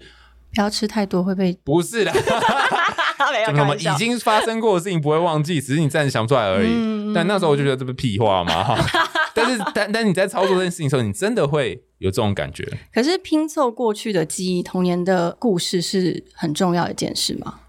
[0.55, 2.11] 不要吃太多会被不是的，
[3.31, 7.13] 没有就什么已经发生过的事情不会忘记，只是你暂时想不出来而已。
[7.13, 8.77] 但那时候我就觉得这不是屁话嘛。
[9.33, 12.67] 但是，但但你在操作这件事情的时候，你真的会有这种感觉。
[12.91, 17.59] 可是拼凑过去的记忆、童年的故事是很重要的一件事吗？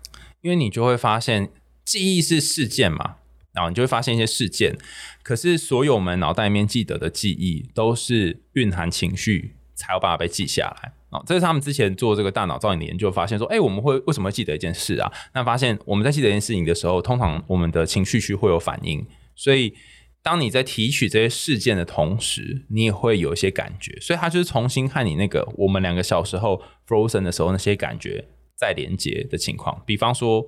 [0.40, 1.50] 因为你就会发现，
[1.84, 3.16] 记忆是事件嘛，
[3.52, 4.78] 然后你就会发现一些事件。
[5.22, 10.92] 可是，所有我们脑袋里面记得的记忆，都是蕴含情绪才有办法被记下来。
[11.10, 15.10] 哦，这是他们之前做这个大脑造影的研究发现说，哎，我们会为什么会记得一件事啊？
[15.32, 19.74] 那发现我们在记得一件事情的时候，通常我们的情绪区会有反应，所以。
[20.20, 29.80] 当你在提取这些事件的同时，你也会有一些感觉，所以它就是重新和你那个我们两个小时候 frozen 的时候那些感觉再连接的情况。
[29.86, 30.44] 比方说，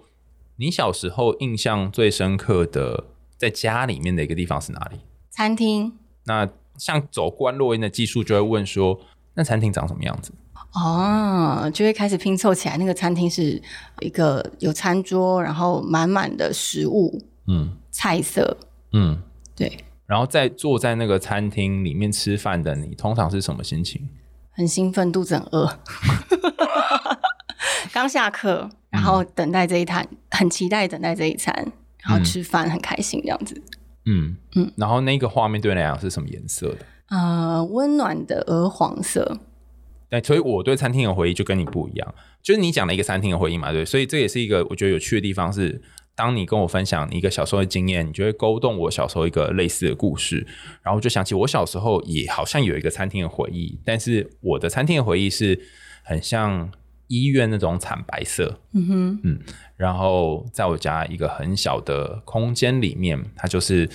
[0.56, 3.04] 你小时候印象最深刻的
[3.38, 4.98] 在家里面的一个地方是哪里？
[5.30, 5.96] 餐厅。
[6.26, 9.00] 那像走关落音的技术就会问说，
[9.40, 10.30] 那餐厅长什么样子？
[10.74, 13.60] 哦，就会开始拼凑起来，那个餐厅是
[14.00, 18.58] 一个有餐桌，然后满满的食物，嗯，菜色，
[18.92, 19.18] 嗯。
[19.56, 24.08] 对，然后在坐在那个餐厅里面吃饭的你，通常是什么心情？
[24.52, 25.78] 很兴奋，肚子很饿，
[27.92, 31.54] 刚下课，然后等待这一餐，很期待等待这一餐，
[32.04, 33.62] 然后吃饭很开心这样子。
[34.06, 36.78] 嗯嗯，然后那个画面对你来讲是什么颜色的？
[37.10, 39.38] 呃，温暖的鹅黄色。
[40.08, 45.82] 对，所以我对餐厅的回忆就跟你不一样，就是你讲了一个餐厅的回忆嘛，对，所以这也是一个我觉得有趣的地方是。
[46.16, 50.46] 当你跟我分享一个小时候的经验，你就会勾动我小时候一个类似的故事，
[50.82, 55.58] 然后我就想起我小时候也好像有一个餐厅的回忆，但是我的餐厅的回忆是
[56.02, 56.70] 很像
[57.06, 59.38] 医院那种惨白色，嗯哼，嗯，
[59.78, 63.88] 然后在我家一个很小的空间里面，它就是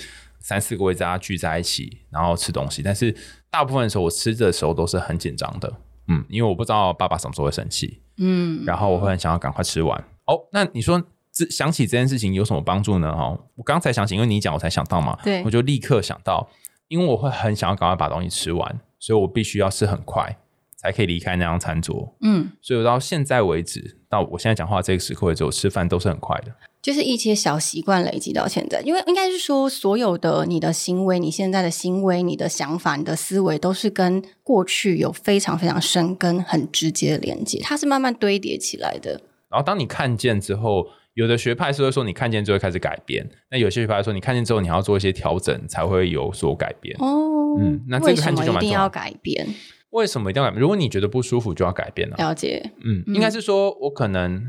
[0.46, 3.12] 三四个位置大家聚在一起，然后吃东西，但是
[3.50, 5.72] 大部分的时候我吃的时候都是很紧张的，
[6.06, 9.98] 嗯，因为我不知道爸爸什么时候会生气，嗯，然后我会很想要赶快吃完。
[10.26, 11.50] 哦，那你说这？
[11.50, 13.08] 想起这件事情有什么帮助呢？
[13.08, 16.48] 哦，我刚才想起，因为你讲我才想到嘛，对，我就立刻想到，
[16.86, 20.38] 因为我会很想要赶快把东西吃完，所以我必须要吃很快，
[20.76, 22.16] 才可以离开那张餐桌。
[22.20, 26.54] 嗯，所以我到现在为止，到我现在讲话这个时刻为止，我吃饭都是很快的。
[26.86, 39.20] 就是一些小习惯累积到现在，因为应该是说，所有的你的行为，你现在的行为，你的想法，你的思维，都是跟过去有非常非常深根、很直接的连接，它是慢慢堆叠起来的。
[39.48, 40.86] 然后当你看见之后。
[41.16, 46.94] 有的学派是会说你看见之后开始改变，那有些学派说你看见之后你还要做一些调整才会有所改变。
[46.98, 48.82] 哦，嗯，那这个看见就蛮重要。
[48.82, 49.48] 要改变？
[49.92, 50.60] 为什么一定要改变？
[50.60, 52.16] 如果你觉得不舒服，就要改变了。
[52.18, 52.70] 了解。
[52.84, 54.44] 嗯，应该是说我可能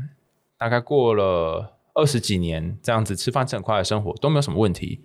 [0.58, 5.00] 大概过了二十几年这样子吃饭吃很快的生活都没有什么问题，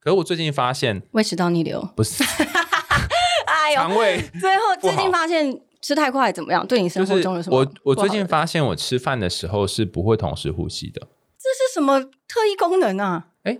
[0.00, 2.24] 可是我最近发现胃食道逆流不是，
[3.46, 5.60] 哎呦，肠胃 最后最近发现。
[5.80, 6.66] 吃太快怎么样？
[6.66, 7.56] 对你生活中有什么？
[7.56, 11.00] 我我最近发现，我吃饭的时候是不会同时呼吸的。
[11.38, 13.28] 这是什么特异功能啊？
[13.44, 13.58] 哎，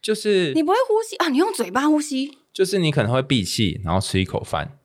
[0.00, 1.28] 就是你不会呼吸啊？
[1.30, 2.38] 你用嘴巴呼吸？
[2.52, 4.78] 就是你可能会闭气，然后吃一口饭，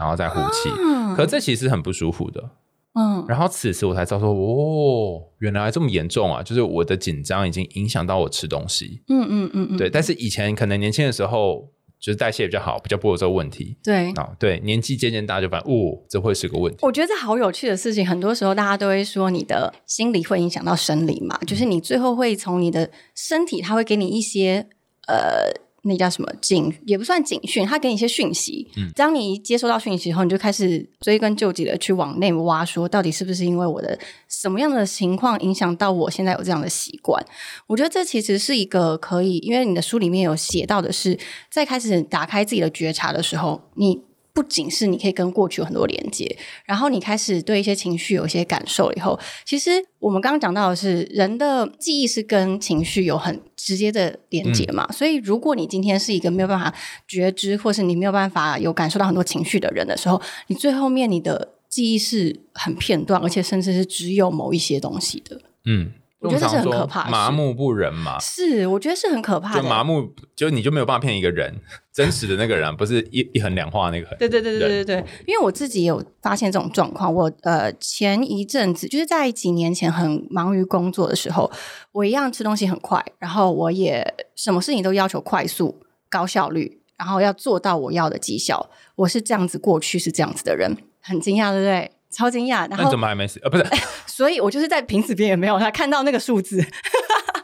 [0.00, 0.70] 然后再呼气。
[1.14, 2.52] 可这其实很不舒服的。
[2.94, 3.24] 嗯。
[3.28, 6.42] 然后此时我才知道说，哦，原来这么严重啊！
[6.42, 9.02] 就是我的紧张已经影响到我吃东西。
[9.08, 9.76] 嗯嗯嗯嗯。
[9.76, 11.70] 对，但是以前可能年轻的时候。
[12.00, 13.78] 就是代谢比较好，比较不会有这个问题。
[13.82, 16.80] 对啊，对，年纪渐渐大就发现，哦，这会是个问题。
[16.82, 24.66] 我觉得这好有趣的事情，很多时候大家都会说，你的心理会影响到生理嘛，就是你最后会从你的身体，它会给你一些
[25.08, 25.50] 呃。
[25.84, 28.66] 那叫什么警也不算警讯，他给你一些讯息。
[28.76, 37.24] 嗯，当你接收到讯息后，你就开始追根究底的去往内挖，说到底是不是因为我的什么样的情况影响到我现在有这样的习惯？
[37.66, 41.18] 我觉得这其实是一个可以，因为你的书里面有写到的是，
[41.50, 44.00] 在开始打开自己的觉察的时候，你。
[44.34, 49.70] 不仅是你可以跟过去有很多连接，然后你开始对一些情绪有一些感受以后，其实
[50.00, 56.74] 我们刚刚讲到的是人的记忆是跟情绪有很直接的连接嘛，所以如果你今天是一个没有办法
[57.06, 65.92] 觉知，或是你没有办法有感受到很多情绪的人的时候，你最后面你的记忆是很片段，而且甚至是只有某一些东西的，嗯。
[66.24, 68.18] 我觉得这是很可怕，麻木不仁嘛。
[68.18, 69.54] 是，我觉得是很可怕。
[69.54, 71.54] 就麻木，就你就没有办法骗一个人，
[71.92, 74.16] 真实的那个人不是一一横两画那个。
[74.16, 75.04] 对对对对对对对。
[75.26, 77.12] 因为我自己也有发现这种状况。
[77.12, 81.50] 我呃前一阵子就是在几年前很忙于工作的时候，
[81.92, 86.80] 我一样吃东西很快，然后我也什么事情都要求快速、高效率。
[86.96, 88.70] 然后要做到我要的绩效。
[88.94, 91.90] 我是这样子，过去是这样子的人，很惊讶，对不对？
[92.14, 92.68] 超惊讶。
[92.70, 93.40] 然后怎么还没死？
[93.42, 93.66] 呃，不是，
[94.06, 96.64] 所以我就是在瓶子边也没有他看到那个数字，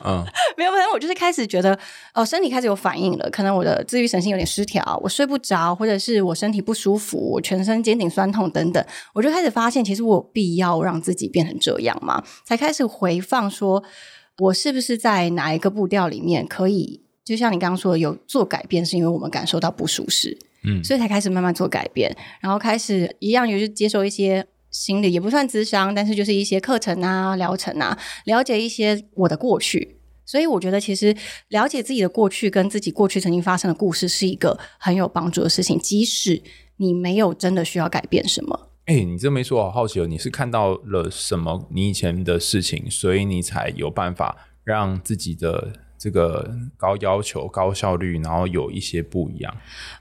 [0.04, 0.24] 嗯，
[0.56, 1.78] 没有，没有，我就是开始觉得，
[2.14, 13.82] 哦，身体开始有反应了，可能我的自律神经有点失调，我睡不着，或者是我身体不舒服，我全身肩颈酸痛等等，我就开始发现，其实我有必要让自己变成这样嘛，才开始回放说，
[14.38, 29.96] 我是不是在哪一个步调里面可以，就像你刚刚说的，有做改变，是因为我们感受到不舒适，嗯所以才开始慢慢做改变，然后开始一样，就是接受一些心理也不算智商，但是就是一些课程啊、疗程啊，了解一些我的过去。
[30.24, 31.16] 所以我觉得，其实
[31.48, 35.76] 了解自己的过去跟自己过去曾经发生的故事，是一个很有帮助的事情。
[35.76, 36.40] 即使
[36.76, 49.54] 你没有真的需要改变什么，哎、你这么一说，我好好奇哦，你是看到了什么你以前的事情，所以你才有办法让自己的这个高要求、高效率，然后有一些不一样。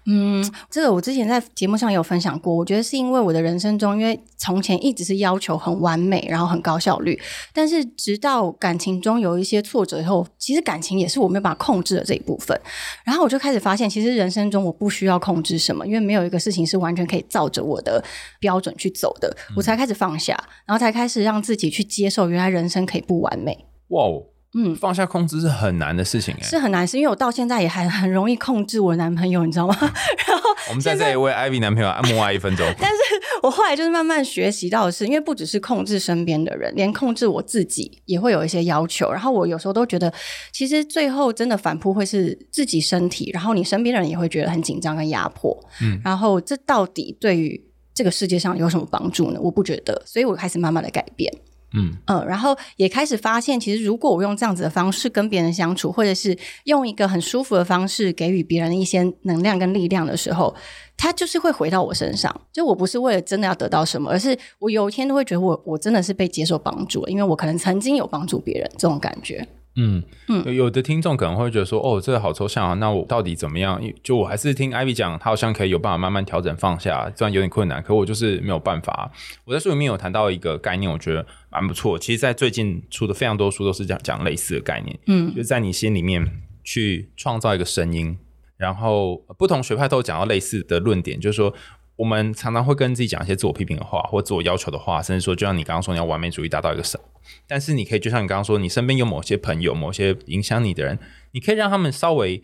[0.05, 2.55] 嗯，这个我之前在节目上有分享过。
[2.55, 7.19] 我觉得是因为我的人生中，因为从前一直是要求很完美，然后很高效率，
[7.53, 12.57] 但是直到感情中有一些挫折以后，其实感情也是我没有办法控制的这一部分。
[13.03, 18.01] 然后我就开始发现，其实人生中我不需要控制什么，因为没有一个事情是完全可以照着我的
[18.39, 19.35] 标准去走的。
[19.53, 20.33] 我才开始放下，
[20.65, 23.65] 然后才开始让自己去接受，原来人生可以不完美。
[23.89, 26.43] 哇哦，嗯放下控制是很难的事情哎。
[26.43, 29.75] 是很难，是因为我到现在也还很容易控制我男朋友，你知道吗？
[30.27, 32.65] 然后我们在这里为 Ivy 男朋友按默哀一分钟。
[32.79, 32.97] 但是
[33.41, 39.11] 我后来就是慢慢学习到的是，因为不只是控制身边的人，连控制我自己也会有一些要求。
[39.11, 40.11] 然后我有时候都觉得，
[40.51, 45.57] 其实最后真的反扑会是自己身体，然后你身边的人也会觉得很紧张跟压迫。
[45.81, 49.39] 嗯，然后这到底对于这个世界上有什么帮助呢？
[49.41, 51.31] 我不觉得，所以我开始慢慢的改变。
[51.73, 60.55] 嗯嗯，然后也开始发现，其实如果我用这样子的方式跟别人相处，或者是用一个很舒服的方式给予别人一些能量跟力量的时候，
[60.97, 62.33] 他就是会回到我身上。
[62.51, 69.47] 就我不是为了真的要得到什么，而是我有一天都会觉得我我真的是被接受帮助了，因为我可能曾经有帮助别人这种感觉。
[69.75, 70.03] 嗯
[70.45, 73.81] 有有的听众可能会觉得说，哦，这个好抽象啊，那我到底怎么样？
[74.03, 79.11] 就我还是听 Ivy 讲，他好像可以有办法慢慢调整放下，虽然有点困难，可我就是没有办法。
[79.45, 81.97] 我在书里面有谈到一个概念，我觉得蛮不错。
[81.97, 86.29] 其实，在最近出的非常多书都是讲讲类似的概念，嗯就在你心里面
[86.63, 88.17] 去创造一个声音，
[88.57, 91.53] 然后呃不同学派都有讲到类似的论点，就是说。
[91.99, 96.97] 我们常常会跟自己讲一些自我批评的话，或自我要求的话，甚至说，就像你刚刚说，你要完美主义达到一个神。
[97.45, 100.97] 但是你可以，就像你刚刚说，你身边有某些朋友、某些影响你的人，
[101.33, 102.41] 你可以让他们稍微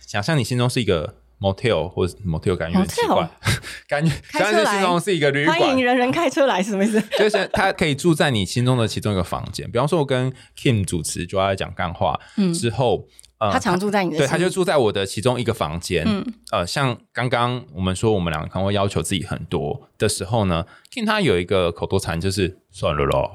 [0.00, 3.30] 想象你心中是一个 motel 或者 motel，感觉很奇怪，
[3.86, 7.00] 感觉开车来想象你心中是一个旅馆欢迎馆，人人开车来是什么意思？
[7.16, 9.70] 就是他可以住在你心中的其中一个房间。
[9.70, 12.18] 比方说，我跟 Kim 主持就要讲干话、
[12.52, 13.06] 之后，
[13.38, 16.04] 呃，他常住在你的对，他就住在我的其中一个房间。
[16.06, 23.30] 嗯呃，像刚刚我们说，我们两个可能会要求自己很多的时候呢，King 他有一个口头禅， 就是算了咯，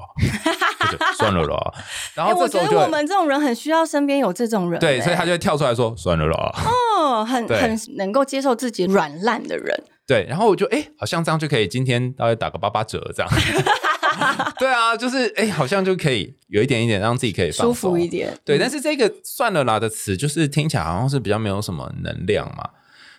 [0.90, 1.74] 就是算了咯。
[2.14, 6.54] 然哎、后我觉得我们这种人很需要身边有这种人、对，哎所以他就会跳出来说算了咯。
[6.98, 9.84] 哦，很 很能够接受自己软烂的人。
[10.04, 13.30] 对，然后我就哎，好像这样就可以，今天大概打个八八折这样。
[14.58, 18.36] 对啊，就是哎，好像就可以有一点一点让自己可以放舒服一点。
[18.44, 22.70] 对，但是这个算了啦的词，就是听起来好像是比较没有什么能量嘛。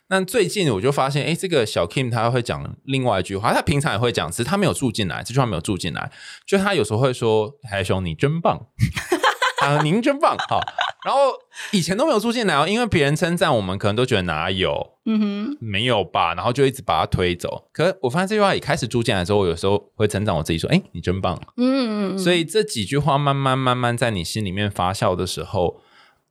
[0.07, 6.11] 那最近我就发现，哎，这个小 Kim 他会讲另外一句话，他平常也会讲，只是他没有住进来，这句话没有住进来。
[6.45, 8.67] 就他有时候会说：“海兄，你真棒。”
[9.63, 10.59] 啊，您真棒，好。
[11.05, 11.33] 然后
[11.71, 17.65] 以前都没有住进来哦，因为别人称赞我们，可能都觉得哪有，嗯哼，没有吧，然后就一直把它推走。
[17.73, 25.81] 可是我发现这句话也开始住进来之后，我有时候会成长我自己说：“哎，你真棒。”嗯嗯嗯，所以这几句话慢慢慢慢在你心里面发酵的时候，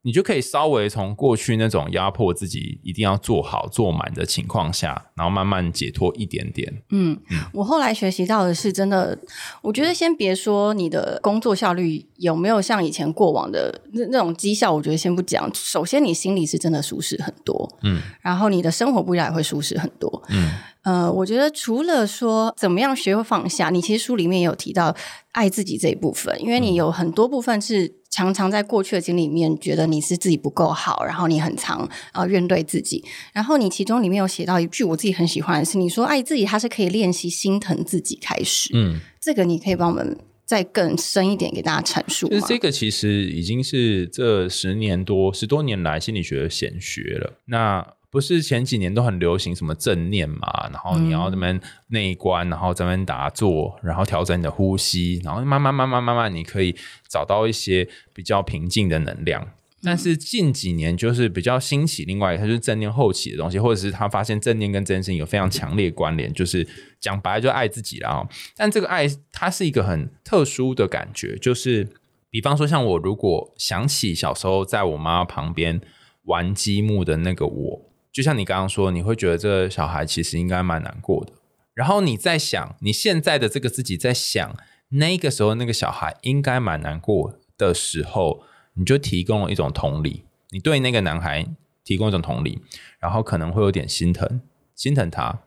[0.04, 6.82] 你就可以稍微从过去那种压迫自己一定要做好做满的情况下，然后慢慢解脱一点点。
[6.90, 7.16] 嗯，
[7.52, 9.16] 我后来学习到的是，真的，
[9.62, 15.48] 我觉得先别说你的工作效率有没有像以前过往的那那种绩效，我觉得先不讲。
[15.54, 20.50] 首先，你心里是真的舒适很多，嗯，然后你的生活步调也会舒适很多，嗯，
[20.82, 24.94] 呃，我觉得除了说怎么样学会放下，你其实书里面也有提到
[25.30, 42.34] 爱自己这一部分，因为你有很多部分是常常在过去的经历里面觉得你是自己不够好，然后你很常啊怨对自己，然后你其中里面有写到一句我自己很喜欢的是，你说爱自己，它是可以练习心疼自己开始，嗯，这个你可以帮我们再更深一点给大家阐述吗？
[42.34, 47.38] 就是这个其实已经是这十年多十多年来心理学的显学了。
[47.46, 51.58] 那不是前几年都很流行什么正念嘛，然后你要这边
[51.88, 56.76] 内观，然后这边打坐，然后调整你的呼吸，然后慢慢慢慢慢慢，你可以
[57.08, 59.48] 找到一些比较平静的能量。
[59.82, 66.68] 但是近几年就是比较兴起，另外它就是正念后期的东西，或者是他发现正念跟这件事情有非常强烈关联，就是
[67.00, 68.28] 讲白了就爱自己了啊。
[68.54, 71.88] 但这个爱它是一个很特殊的感觉，就是
[72.30, 75.80] 比方说像我如果想起小时候在我妈旁边
[76.26, 81.32] 玩积木的那个我，就像你刚刚说，你会觉得这个小孩其实应该蛮难过的。
[81.74, 84.54] 然后你在想你现在的这个自己在想
[84.90, 88.44] 那个时候那个小孩应该蛮难过的时候。
[88.74, 91.46] 你就提供了一种同理，你对那个男孩
[91.84, 92.58] 提供一种同理，
[92.98, 94.40] 然后可能会有点心疼，
[94.74, 95.40] 心疼他，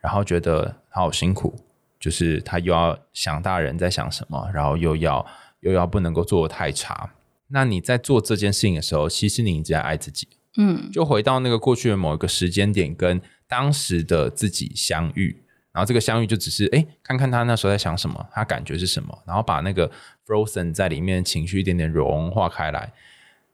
[0.00, 1.60] 然后觉得他好辛苦，
[2.00, 5.24] 就是他又要想大人在想什么，然后又要
[5.60, 7.14] 又要不能够做的太差。
[7.46, 10.26] 那你在做这件事情的时候，其实你一直在爱自己，
[10.56, 15.42] 嗯，就回到那个过去的某一个时间点，跟当时的自己相遇。
[15.72, 19.90] 然后这个相遇就只是哎，看看他那时候在想什么，他感觉是什么，然后把那个
[20.26, 22.92] frozen 在里面情绪一点点融化开来。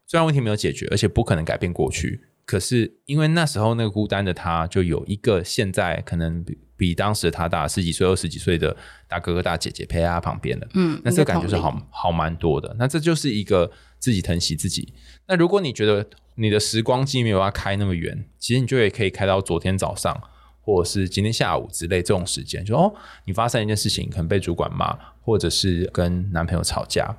[0.04, 8.76] 虽然问题没有解决，而且不可能改变过去，可是因为那时候那个孤单的他，就有一个现在可能比比当时他大十几岁、二十几岁的
[9.06, 10.66] 大哥哥大姐姐陪在他旁边了。
[10.74, 12.74] 嗯，那这个感觉是好好蛮多的。
[12.78, 13.70] 那这就是一个
[14.00, 14.92] 自己疼惜自己。
[15.28, 16.04] 那如果你觉得
[16.38, 20.18] 你的时光机没有要开那么远，其实你就也可以开到昨天早上。
[20.60, 22.92] 或者是今天下午之类这种时间，就哦，
[23.24, 27.16] 你发生一件事情，可能被主管骂，或者是跟男朋友吵架，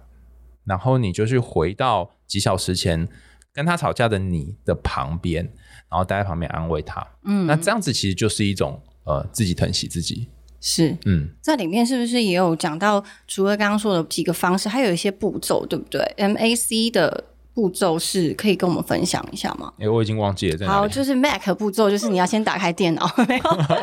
[0.65, 3.09] 然后你就去回到几小时前
[3.51, 5.43] 跟他吵架的你的旁边，
[5.89, 7.03] 然后待在旁边安慰他。
[7.25, 10.27] 嗯，那这样子其实就是一种呃自己疼惜自己。
[10.61, 17.23] 是，嗯，在里面是不是也有讲到，除了刚刚说的几个方式，还有一些步骤，对不对？MAC 的。
[17.59, 19.73] 步骤是可以跟我们分享一下吗？
[19.79, 20.65] 哎，我已经忘记了。
[20.65, 23.05] 好，就是 Mac 步骤，就是你要先打开电脑，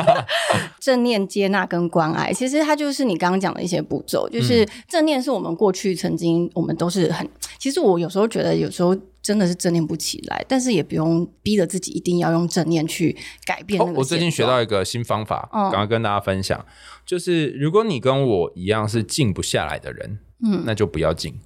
[0.81, 2.33] 正念接纳跟关爱。
[2.33, 13.15] 其实它就是你刚刚讲的一些步骤，就是正念是我们过去曾经我们都是很，其实我有时候觉得有时候真的是正念不起来，但是也不用逼着自己一定要用正念去
[13.45, 13.79] 改变。
[13.93, 16.65] 我最近学到一个新方法，刚刚跟大家分享，
[17.05, 21.39] 就是如果你跟我一样是静不下来的人，嗯，那就不要静。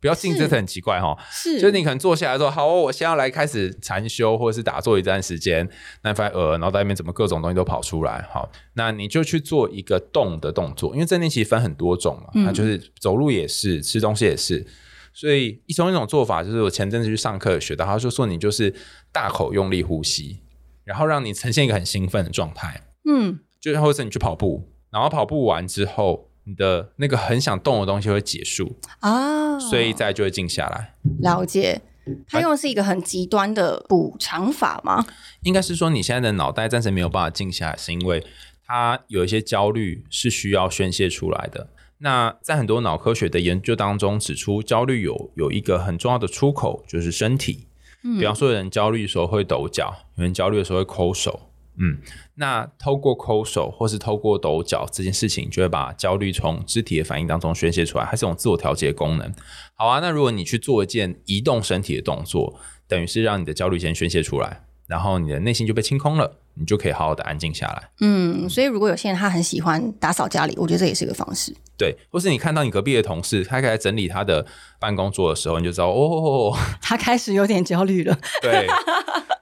[0.00, 1.16] 不要静，这是很奇怪哈。
[1.30, 5.68] 是，就是你可能坐下来说：“好，我先要来开始禅修，或者是打坐一段时间。”
[6.02, 8.24] 那发现呃，脑袋里面怎么各种东西都跑出来？
[8.30, 12.44] 好，那你就去做一个动的动作，因为正念其实分很多种嘛。
[12.44, 14.64] 它就是走路也是，吃东西也是。
[15.12, 18.72] 所以一种一种做法，就是我前阵子去上课学到，他就说你就是
[19.10, 20.38] 大口用力呼吸，
[20.84, 22.82] 然后让你呈现一个很兴奋的状态。
[23.04, 26.26] 嗯，就或者你去跑步，然后跑步完之后。
[26.48, 30.94] 你的那个很想动的东西会结束啊，所以再就会静下来。
[31.20, 31.82] 了解，
[32.26, 35.04] 他用的是一个很极端的补偿法吗？
[35.42, 38.24] 应该是说你现在的脑袋暂时没有办法静下来，是因为
[38.66, 41.68] 它有一些焦虑是需要宣泄出来的。
[41.98, 47.66] 那在很多脑科学的研究当中指出，焦虑有有一个很重要的出口，就是身体。
[48.00, 51.47] 比方说，有人焦虑的时候会抖脚，有人焦虑的时候会抠手。
[51.80, 51.98] 嗯，
[52.34, 59.32] 那透过抠手或是透过抖脚这件事情，就会把焦虑从肢体的反应当中宣泄出来，它是种自我调节功能。
[59.74, 62.58] 好啊，那如果你去做一件移动身体的动作，
[62.88, 67.90] 等于是让你的焦虑先宣泄出来，然后你的内心就被清空了，你就可以好好的安静下来。
[68.00, 71.54] 嗯，所以如果有些人他很喜欢打扫家里，我觉得这也是一个方式。
[71.76, 74.44] 对，或是你看到你隔壁的同事，他在整理他的
[74.80, 78.18] 办公桌的时候，你就知道哦，他开始有点焦虑了。
[78.42, 78.66] 对。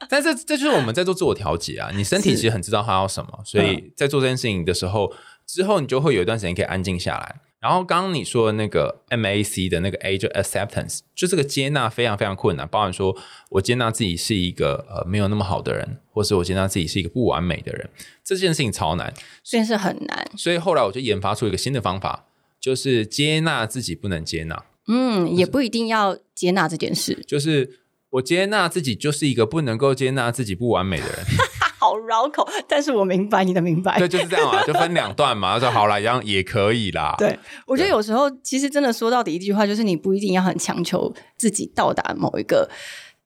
[0.11, 1.91] 但是这就是我们在做自我调节啊！
[1.95, 5.13] 你身体其实很知道它要什么，所以在做这件事情的时候，
[5.47, 7.41] 之后你就会有一段时间可以安静下来。
[7.59, 13.17] 然后刚刚你说的那个 MAC 的那个 A 就 Acceptance，就这个接纳非常非常困难，包含说
[13.49, 17.89] 我接纳自己是一个呃没有那么好的人，或是我接纳自己是一个不完美的人，
[18.23, 20.31] 这件事情超难，这件事很难。
[20.37, 22.27] 所以后来我就研发出一个新的方法，
[22.61, 24.65] 就是接纳自己不能接纳。
[24.87, 27.81] 嗯，也不一定要接纳这件事，就是。
[28.17, 31.25] 我接纳自己就是一个不能够接纳自己不完美的人，
[31.79, 35.55] 好绕口，但是我明白你的明白，对，就是这样啊，就分两段嘛。
[35.55, 37.15] 他说好了，一样也可以啦。
[37.19, 42.71] 对，我觉得有时候其实真的说到底一句话，就是你不一定要很强求自己到达某一个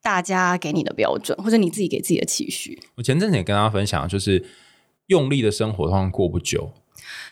[0.03, 2.78] 大家给你的标准，或者你自己给自己的期许。
[2.97, 4.45] 我前阵子也跟大家分享，就是
[5.07, 6.72] 用力的生活通常过不久。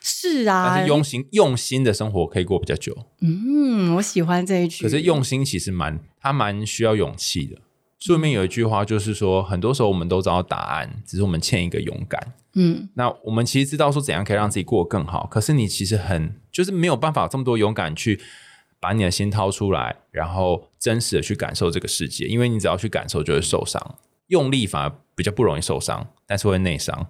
[0.00, 2.96] 是啊，但是用心用心的生活可以过比较久。
[3.20, 4.82] 嗯，我喜欢这一句。
[4.82, 7.58] 可是用心其实蛮，它蛮需要勇气的。
[7.98, 12.32] 书里面有一句话，就是说，很多时候我们都知道答案，只是我们欠一个勇敢。
[12.54, 18.20] 嗯，那我们其实知道说怎样可以让自己过得更好，可是你其实很就是没有办法这么多勇敢去
[18.78, 23.96] 把你的心掏出来，然后真实的去感受这个世界，因为你只要去感受就会受伤，
[24.28, 27.08] 用力反而比较不容易受伤，但是会内伤。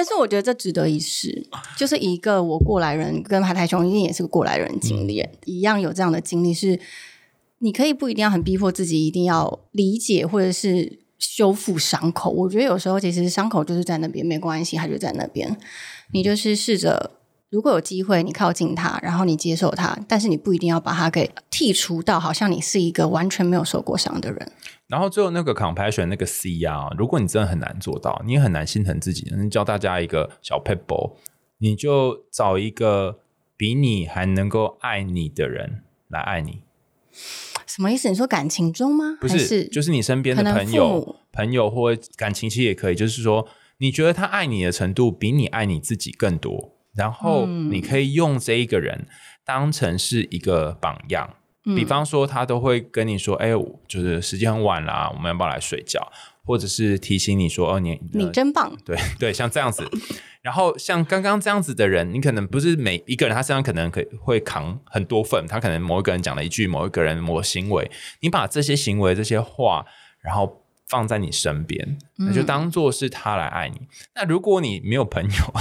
[0.00, 1.46] 但是我觉得这值得一试，
[1.76, 6.80] 就是一个我过来人跟海苔熊一定也是个过来人经历，一样有这样的经历是。
[7.58, 12.30] 你可以不一定要很逼迫自己，一定要理解或者是修复伤口。
[12.30, 15.54] 我觉得有时候其实伤口就是在那边，没关系，它就在那边。
[16.12, 17.10] 你就是试着，
[17.50, 24.52] 如果有机会，你靠近他，然后你接受他，但是你不一定要把他给剔除到，好像你是一个完全没有受过伤的人。
[24.86, 31.16] 然后最后那个 compassion 那个 C 啊，如果你真的很难做到，你也很难心疼自己，那教大家一个小 pebble，
[31.58, 33.18] 你就找一个
[33.56, 36.62] 比你还能够爱你的人来爱你。
[37.66, 38.08] 什么意思？
[38.08, 39.16] 你说感情中吗？
[39.20, 43.48] 不还是就是你身边的朋友、朋友或感情其实也可以，就是说
[43.78, 49.06] 你觉得他爱你的程度比你爱你自己更多，然后嗯你可以用这一个人
[49.44, 51.30] 当成是一个榜样。
[51.64, 56.00] 嗯比方说，他都会跟你说：“哎、我就是时间很晚啦，我们要不要来睡觉？”
[56.42, 59.86] 或者是提醒你说：“哦，你你真棒，对对，像这样子。
[60.40, 65.46] 然后像刚刚这样子的人，你可能不是每一个人，他身上可能可以会扛很多份。
[65.46, 67.90] 他可能某一个人讲了一句，某一个人某行为，
[68.20, 69.84] 你把这些行为、这些话，
[70.22, 73.82] 然后放在你身边，那嗯就当做是他来爱你。
[74.14, 75.54] 那如果你没有朋友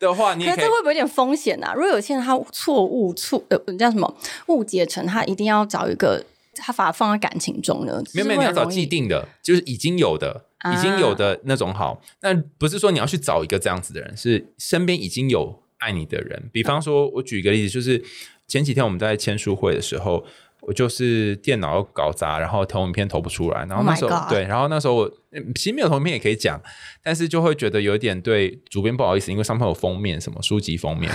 [0.00, 1.72] 的话，你可是这会不会有点风险啊？
[1.74, 4.12] 如果有些人他错误错呃叫什么
[4.46, 6.24] 误解成他一定要找一个
[6.56, 8.02] 他把它放在感情中呢？
[8.12, 9.06] 没有没有，你要找既定。
[9.06, 12.02] 的，就是已经有的、啊已经有的那种好。
[12.20, 16.50] 那不是说你要去找一个这样子的人，是身边已经有爱你的人。
[16.52, 18.02] 比方说，我举一个例子，就是
[18.46, 20.24] 前几天我们在签书会的时候，
[20.62, 26.60] 我就是电脑搞砸，然后投影片投不出来，然后 Oh 那时候、对，然后那时候我嗯其实没有投影片也可以讲，
[27.02, 31.10] 但是就会觉得有一点对主编不好意思，因为上面有封面什么书籍封面，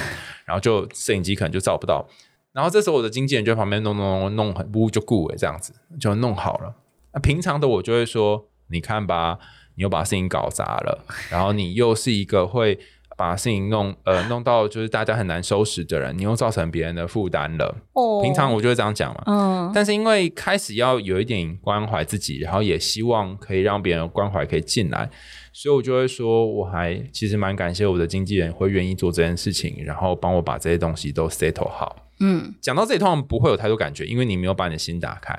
[0.45, 2.07] 然后就摄影机可能就照不到。
[2.51, 6.73] 然后这时候我的经纪人就在旁边弄弄弄弄很不就顾伟这样子就弄好了。
[7.13, 9.37] 那平常的我就会说，你看吧，
[9.75, 12.79] 你又把事情搞砸了，然后你又是一个会
[13.15, 17.75] 把事情弄呃弄到就是大家很难收拾的人，你又造成别人的负担了。
[17.93, 19.23] 哦平常我就会这样讲嘛。
[19.27, 25.09] 嗯但是因为开始要有一点关怀自己，然后也希望可以让别人的关怀可以进来，
[25.53, 31.95] 所以我就会说，我还其实蛮感谢我的经纪人会愿意做这件事情，然后帮我把这些东西都 settle 好。
[32.19, 35.37] 嗯讲到这里，通常不会有太多感觉，因为你没有把你的心打开。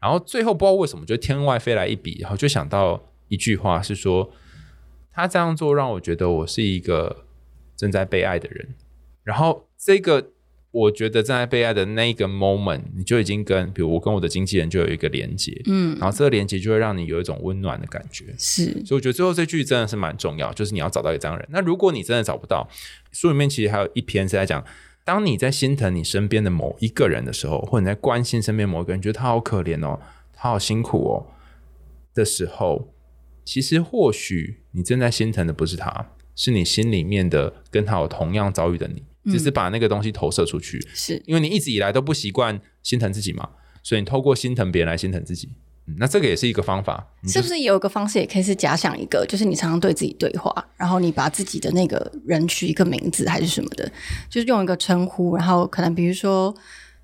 [0.00, 4.30] 然后最后不知道为什么，就天外飞来一笔，然后就想到一句话是说，
[5.14, 7.24] 他这样做让我觉得我是一个
[7.76, 8.74] 正在被爱的人。
[9.22, 10.32] 然后这个
[10.70, 18.34] 我觉得正在被爱的那一个 moment，你就已经跟比如我跟我的经纪人就有一个连接，嗯然后这个连接就会让你有一种温暖的感觉。
[18.36, 21.48] 是所以我觉得最后这句真的是蛮重要，就是你要找到一个这样的人。
[21.52, 22.68] 那如果你真的找不到，
[23.12, 24.64] 书里面其实还有一篇是在讲，
[25.04, 30.00] 当你在心疼你身边的某一个人的时候，或者你在关心身边某一个人，觉得他好可怜哦，
[30.32, 31.26] 他好辛苦哦
[32.12, 32.88] 的时候，
[33.44, 43.50] 其实或许你正在心疼的不是他，是你心里面的跟他有同样遭遇的你，只是把那个东西投射出去，是，因为你一直以来都不习惯心疼自己嘛，
[43.82, 45.50] 所以你透过心疼别人来心疼自己。
[45.86, 53.86] 嗯，那这个也是一个方法，是不是也有个方式，也可以是假想一个，就是你常常对自己对话，然后你把自己的那个人取一个名字还是什么的，
[54.30, 56.54] 就是用一个称呼，然后可能比如说，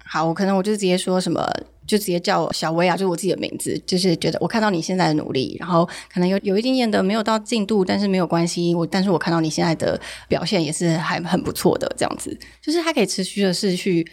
[0.03, 1.47] 好，我可能我就直接说什么，
[1.91, 14.07] 就直接叫小薇啊，就是我自己的名字，就是觉得我看到你现在的努力，然后可能有有一点点的没有到进度，但是没有关系，我但是我看到你现在的表现也是还很不错的，这样子，就是他可以持续的是去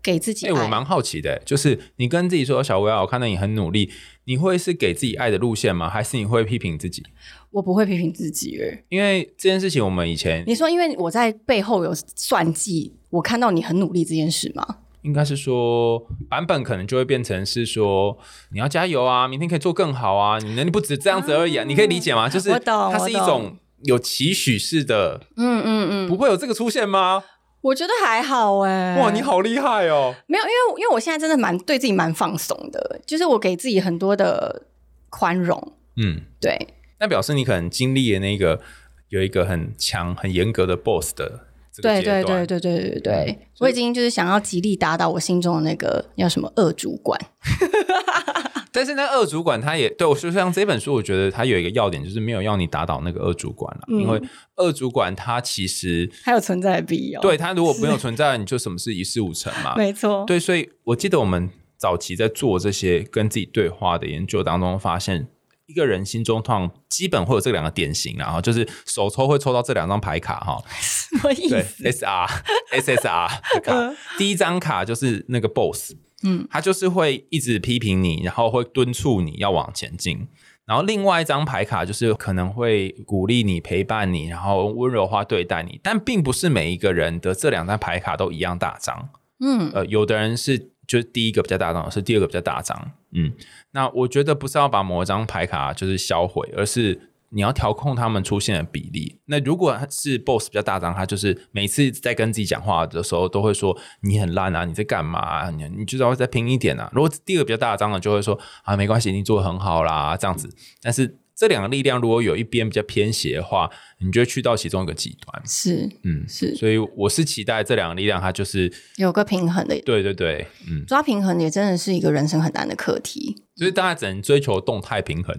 [0.00, 0.62] 给自己哎、爱。
[0.62, 3.90] 我蛮好奇的，就是你跟自己说小薇啊，我看到你很努力，
[4.26, 5.90] 你会是给自己爱的路线吗？
[5.90, 7.02] 还是你会批评自己？
[7.50, 8.84] 我不会批评自己耶。
[8.88, 14.78] 因为这件事情，我们以前你说，因为我在背后有算计，我看到你很努力这件事吗？
[15.02, 18.18] 应该是说版本可能就会变成是说
[18.50, 22.28] 你要加油啊，明天可以做更好啊，你能力不止这样子而已啊，你可以理解吗？
[22.28, 27.22] 就是我懂它是一我懂种有期许式的，嗯嗯嗯，不会有这个出现吗？
[27.62, 28.96] 我觉得还好哎。
[29.00, 30.14] 哇，你好厉害哦！
[30.26, 34.66] 没有，因为因为我现在真的蛮对自己蛮放松的，就是我给自己很多的
[35.10, 35.72] 宽容。
[35.96, 36.56] 嗯，对，
[37.00, 38.60] 那表示你可能经历了那个
[39.08, 41.45] 有一个很强、很严格的 boss 的
[41.82, 47.18] 这个对对对对对对对，我已经就是想要极力达到我心中的那个叫什么恶主管。
[48.72, 54.20] 但是那恶主管他也对我说，像这本书，我觉得它有一个要点，就是没有要你打倒那个恶主管了，嗯因为
[54.56, 57.20] 恶主管他其实 还有存在的必要。
[57.22, 59.74] 对他如果没有存在，你就什么事一事无成嘛。
[59.78, 60.24] 没错。
[60.26, 61.48] 对，所以我记得我们
[61.78, 65.26] 早期在做这些跟自己对话的研究当中，发现
[65.66, 72.26] 一个人心中通常基本会有这两个典型，然后就是手抽会抽到这两张牌卡哈，什么意思？，S R
[72.72, 75.92] S S R 的卡，第一张卡就是那个 boss，
[76.22, 80.28] 嗯，他就是会一直批评你，然后会敦促你要往前进。
[80.66, 89.08] 然后另外一张牌卡就是可能会鼓励你、陪伴你，然后温柔化对待你，但并不是每一个人的这两张牌卡都一样大张。
[89.38, 92.92] 嗯，呃，有的人是就是第一个比较大张，是第二个比较大张。
[93.12, 93.32] 嗯，
[93.72, 99.18] 那我觉得不是要把某一张牌卡就是销毁，而是你要调控他们出现的比例。
[99.26, 106.90] 那如果是 boss 比较大张，他就是每次在跟自己讲话的时候都会说你很烂啊，你在干嘛、你你就是要再拼一点啊。
[106.92, 110.48] 如果第二个比较大张的，就会说啊没关系，你做的很好啦，这样子。
[110.80, 115.42] 但是这两个力量如果有一边比较偏斜的话，你就会去到其中一个极端。
[115.46, 123.42] 是嗯，是所以我是期待这两个力量，它就是有个平衡的，对对对，嗯，抓平衡也真的是一个人生很难的课题。
[123.58, 125.34] 所以大家只能追求动态平衡，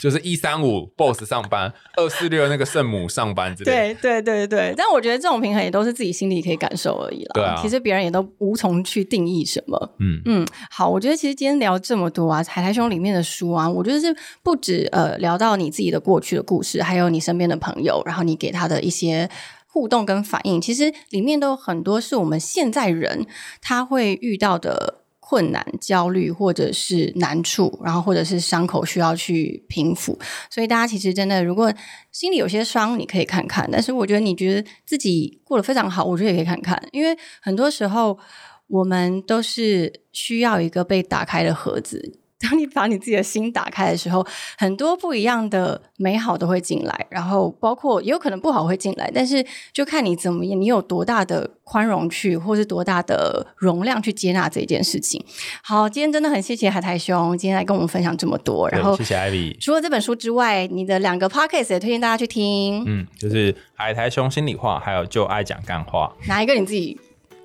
[0.00, 4.00] 就是一三五 boss 上班，二四六那个圣母上班之类的。
[4.00, 7.32] 对对对对，但我觉得这种平衡也都是自己心里可以感受而已啦。
[7.34, 9.94] 对啊其实别人也都无从去定义什么。
[9.98, 19.28] 嗯嗯，好，我觉得其实今天聊这么多啊，海苔兄里面的书啊，我觉得是不止呃聊到你自己的过去的故事，还有你身边的朋友，然后你给他的一些。
[19.74, 23.24] 互动跟反应，其实里面都有很多是我们现在人
[23.62, 30.18] 他会遇到的困难、焦虑或者是难处，然后或者是伤口需要去平复。
[30.50, 31.72] 所以大家其实真的，如果
[32.10, 33.66] 心里有些伤，你可以看看。
[33.72, 38.18] 但是我觉得你觉得自己过得非常好，我觉得也可以看看，因为很多时候
[38.66, 42.20] 我们都是需要一个被打开的盒子。
[42.42, 44.26] 当你把你自己的心打开的时候，
[44.58, 55.24] 很多不一样的美好都会进来，然后包括也有可能不好会进来，但是就看你怎么样，你有多大的宽容去，或是多大的容量去接纳这件事情。
[55.62, 59.60] 好，今天真的很谢谢海苔兄今天来跟我们分享这么多，然后对谢谢 Ivy。
[59.60, 66.12] 除了这本书之外，你的两个 podcast 也推荐大家去听，嗯，就是海苔兄心里话，还有就爱讲干话。
[66.26, 66.98] 哪一个你自己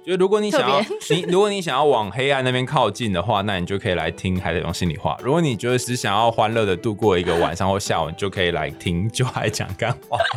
[0.08, 0.80] 就如果你想要
[1.12, 5.18] 你，如果你想要往黑暗那边靠近的话，那你就可以来听海苔兄心里话。
[5.22, 10.18] 如果你觉得只想要欢乐的度过一个晚上或下午，你就可以来听就爱讲干话。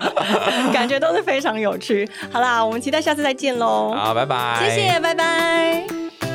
[0.72, 2.08] 感觉都是非常有趣。
[2.32, 6.29] 好啦，我们期待下次再见喽，好，拜拜，谢谢，拜拜。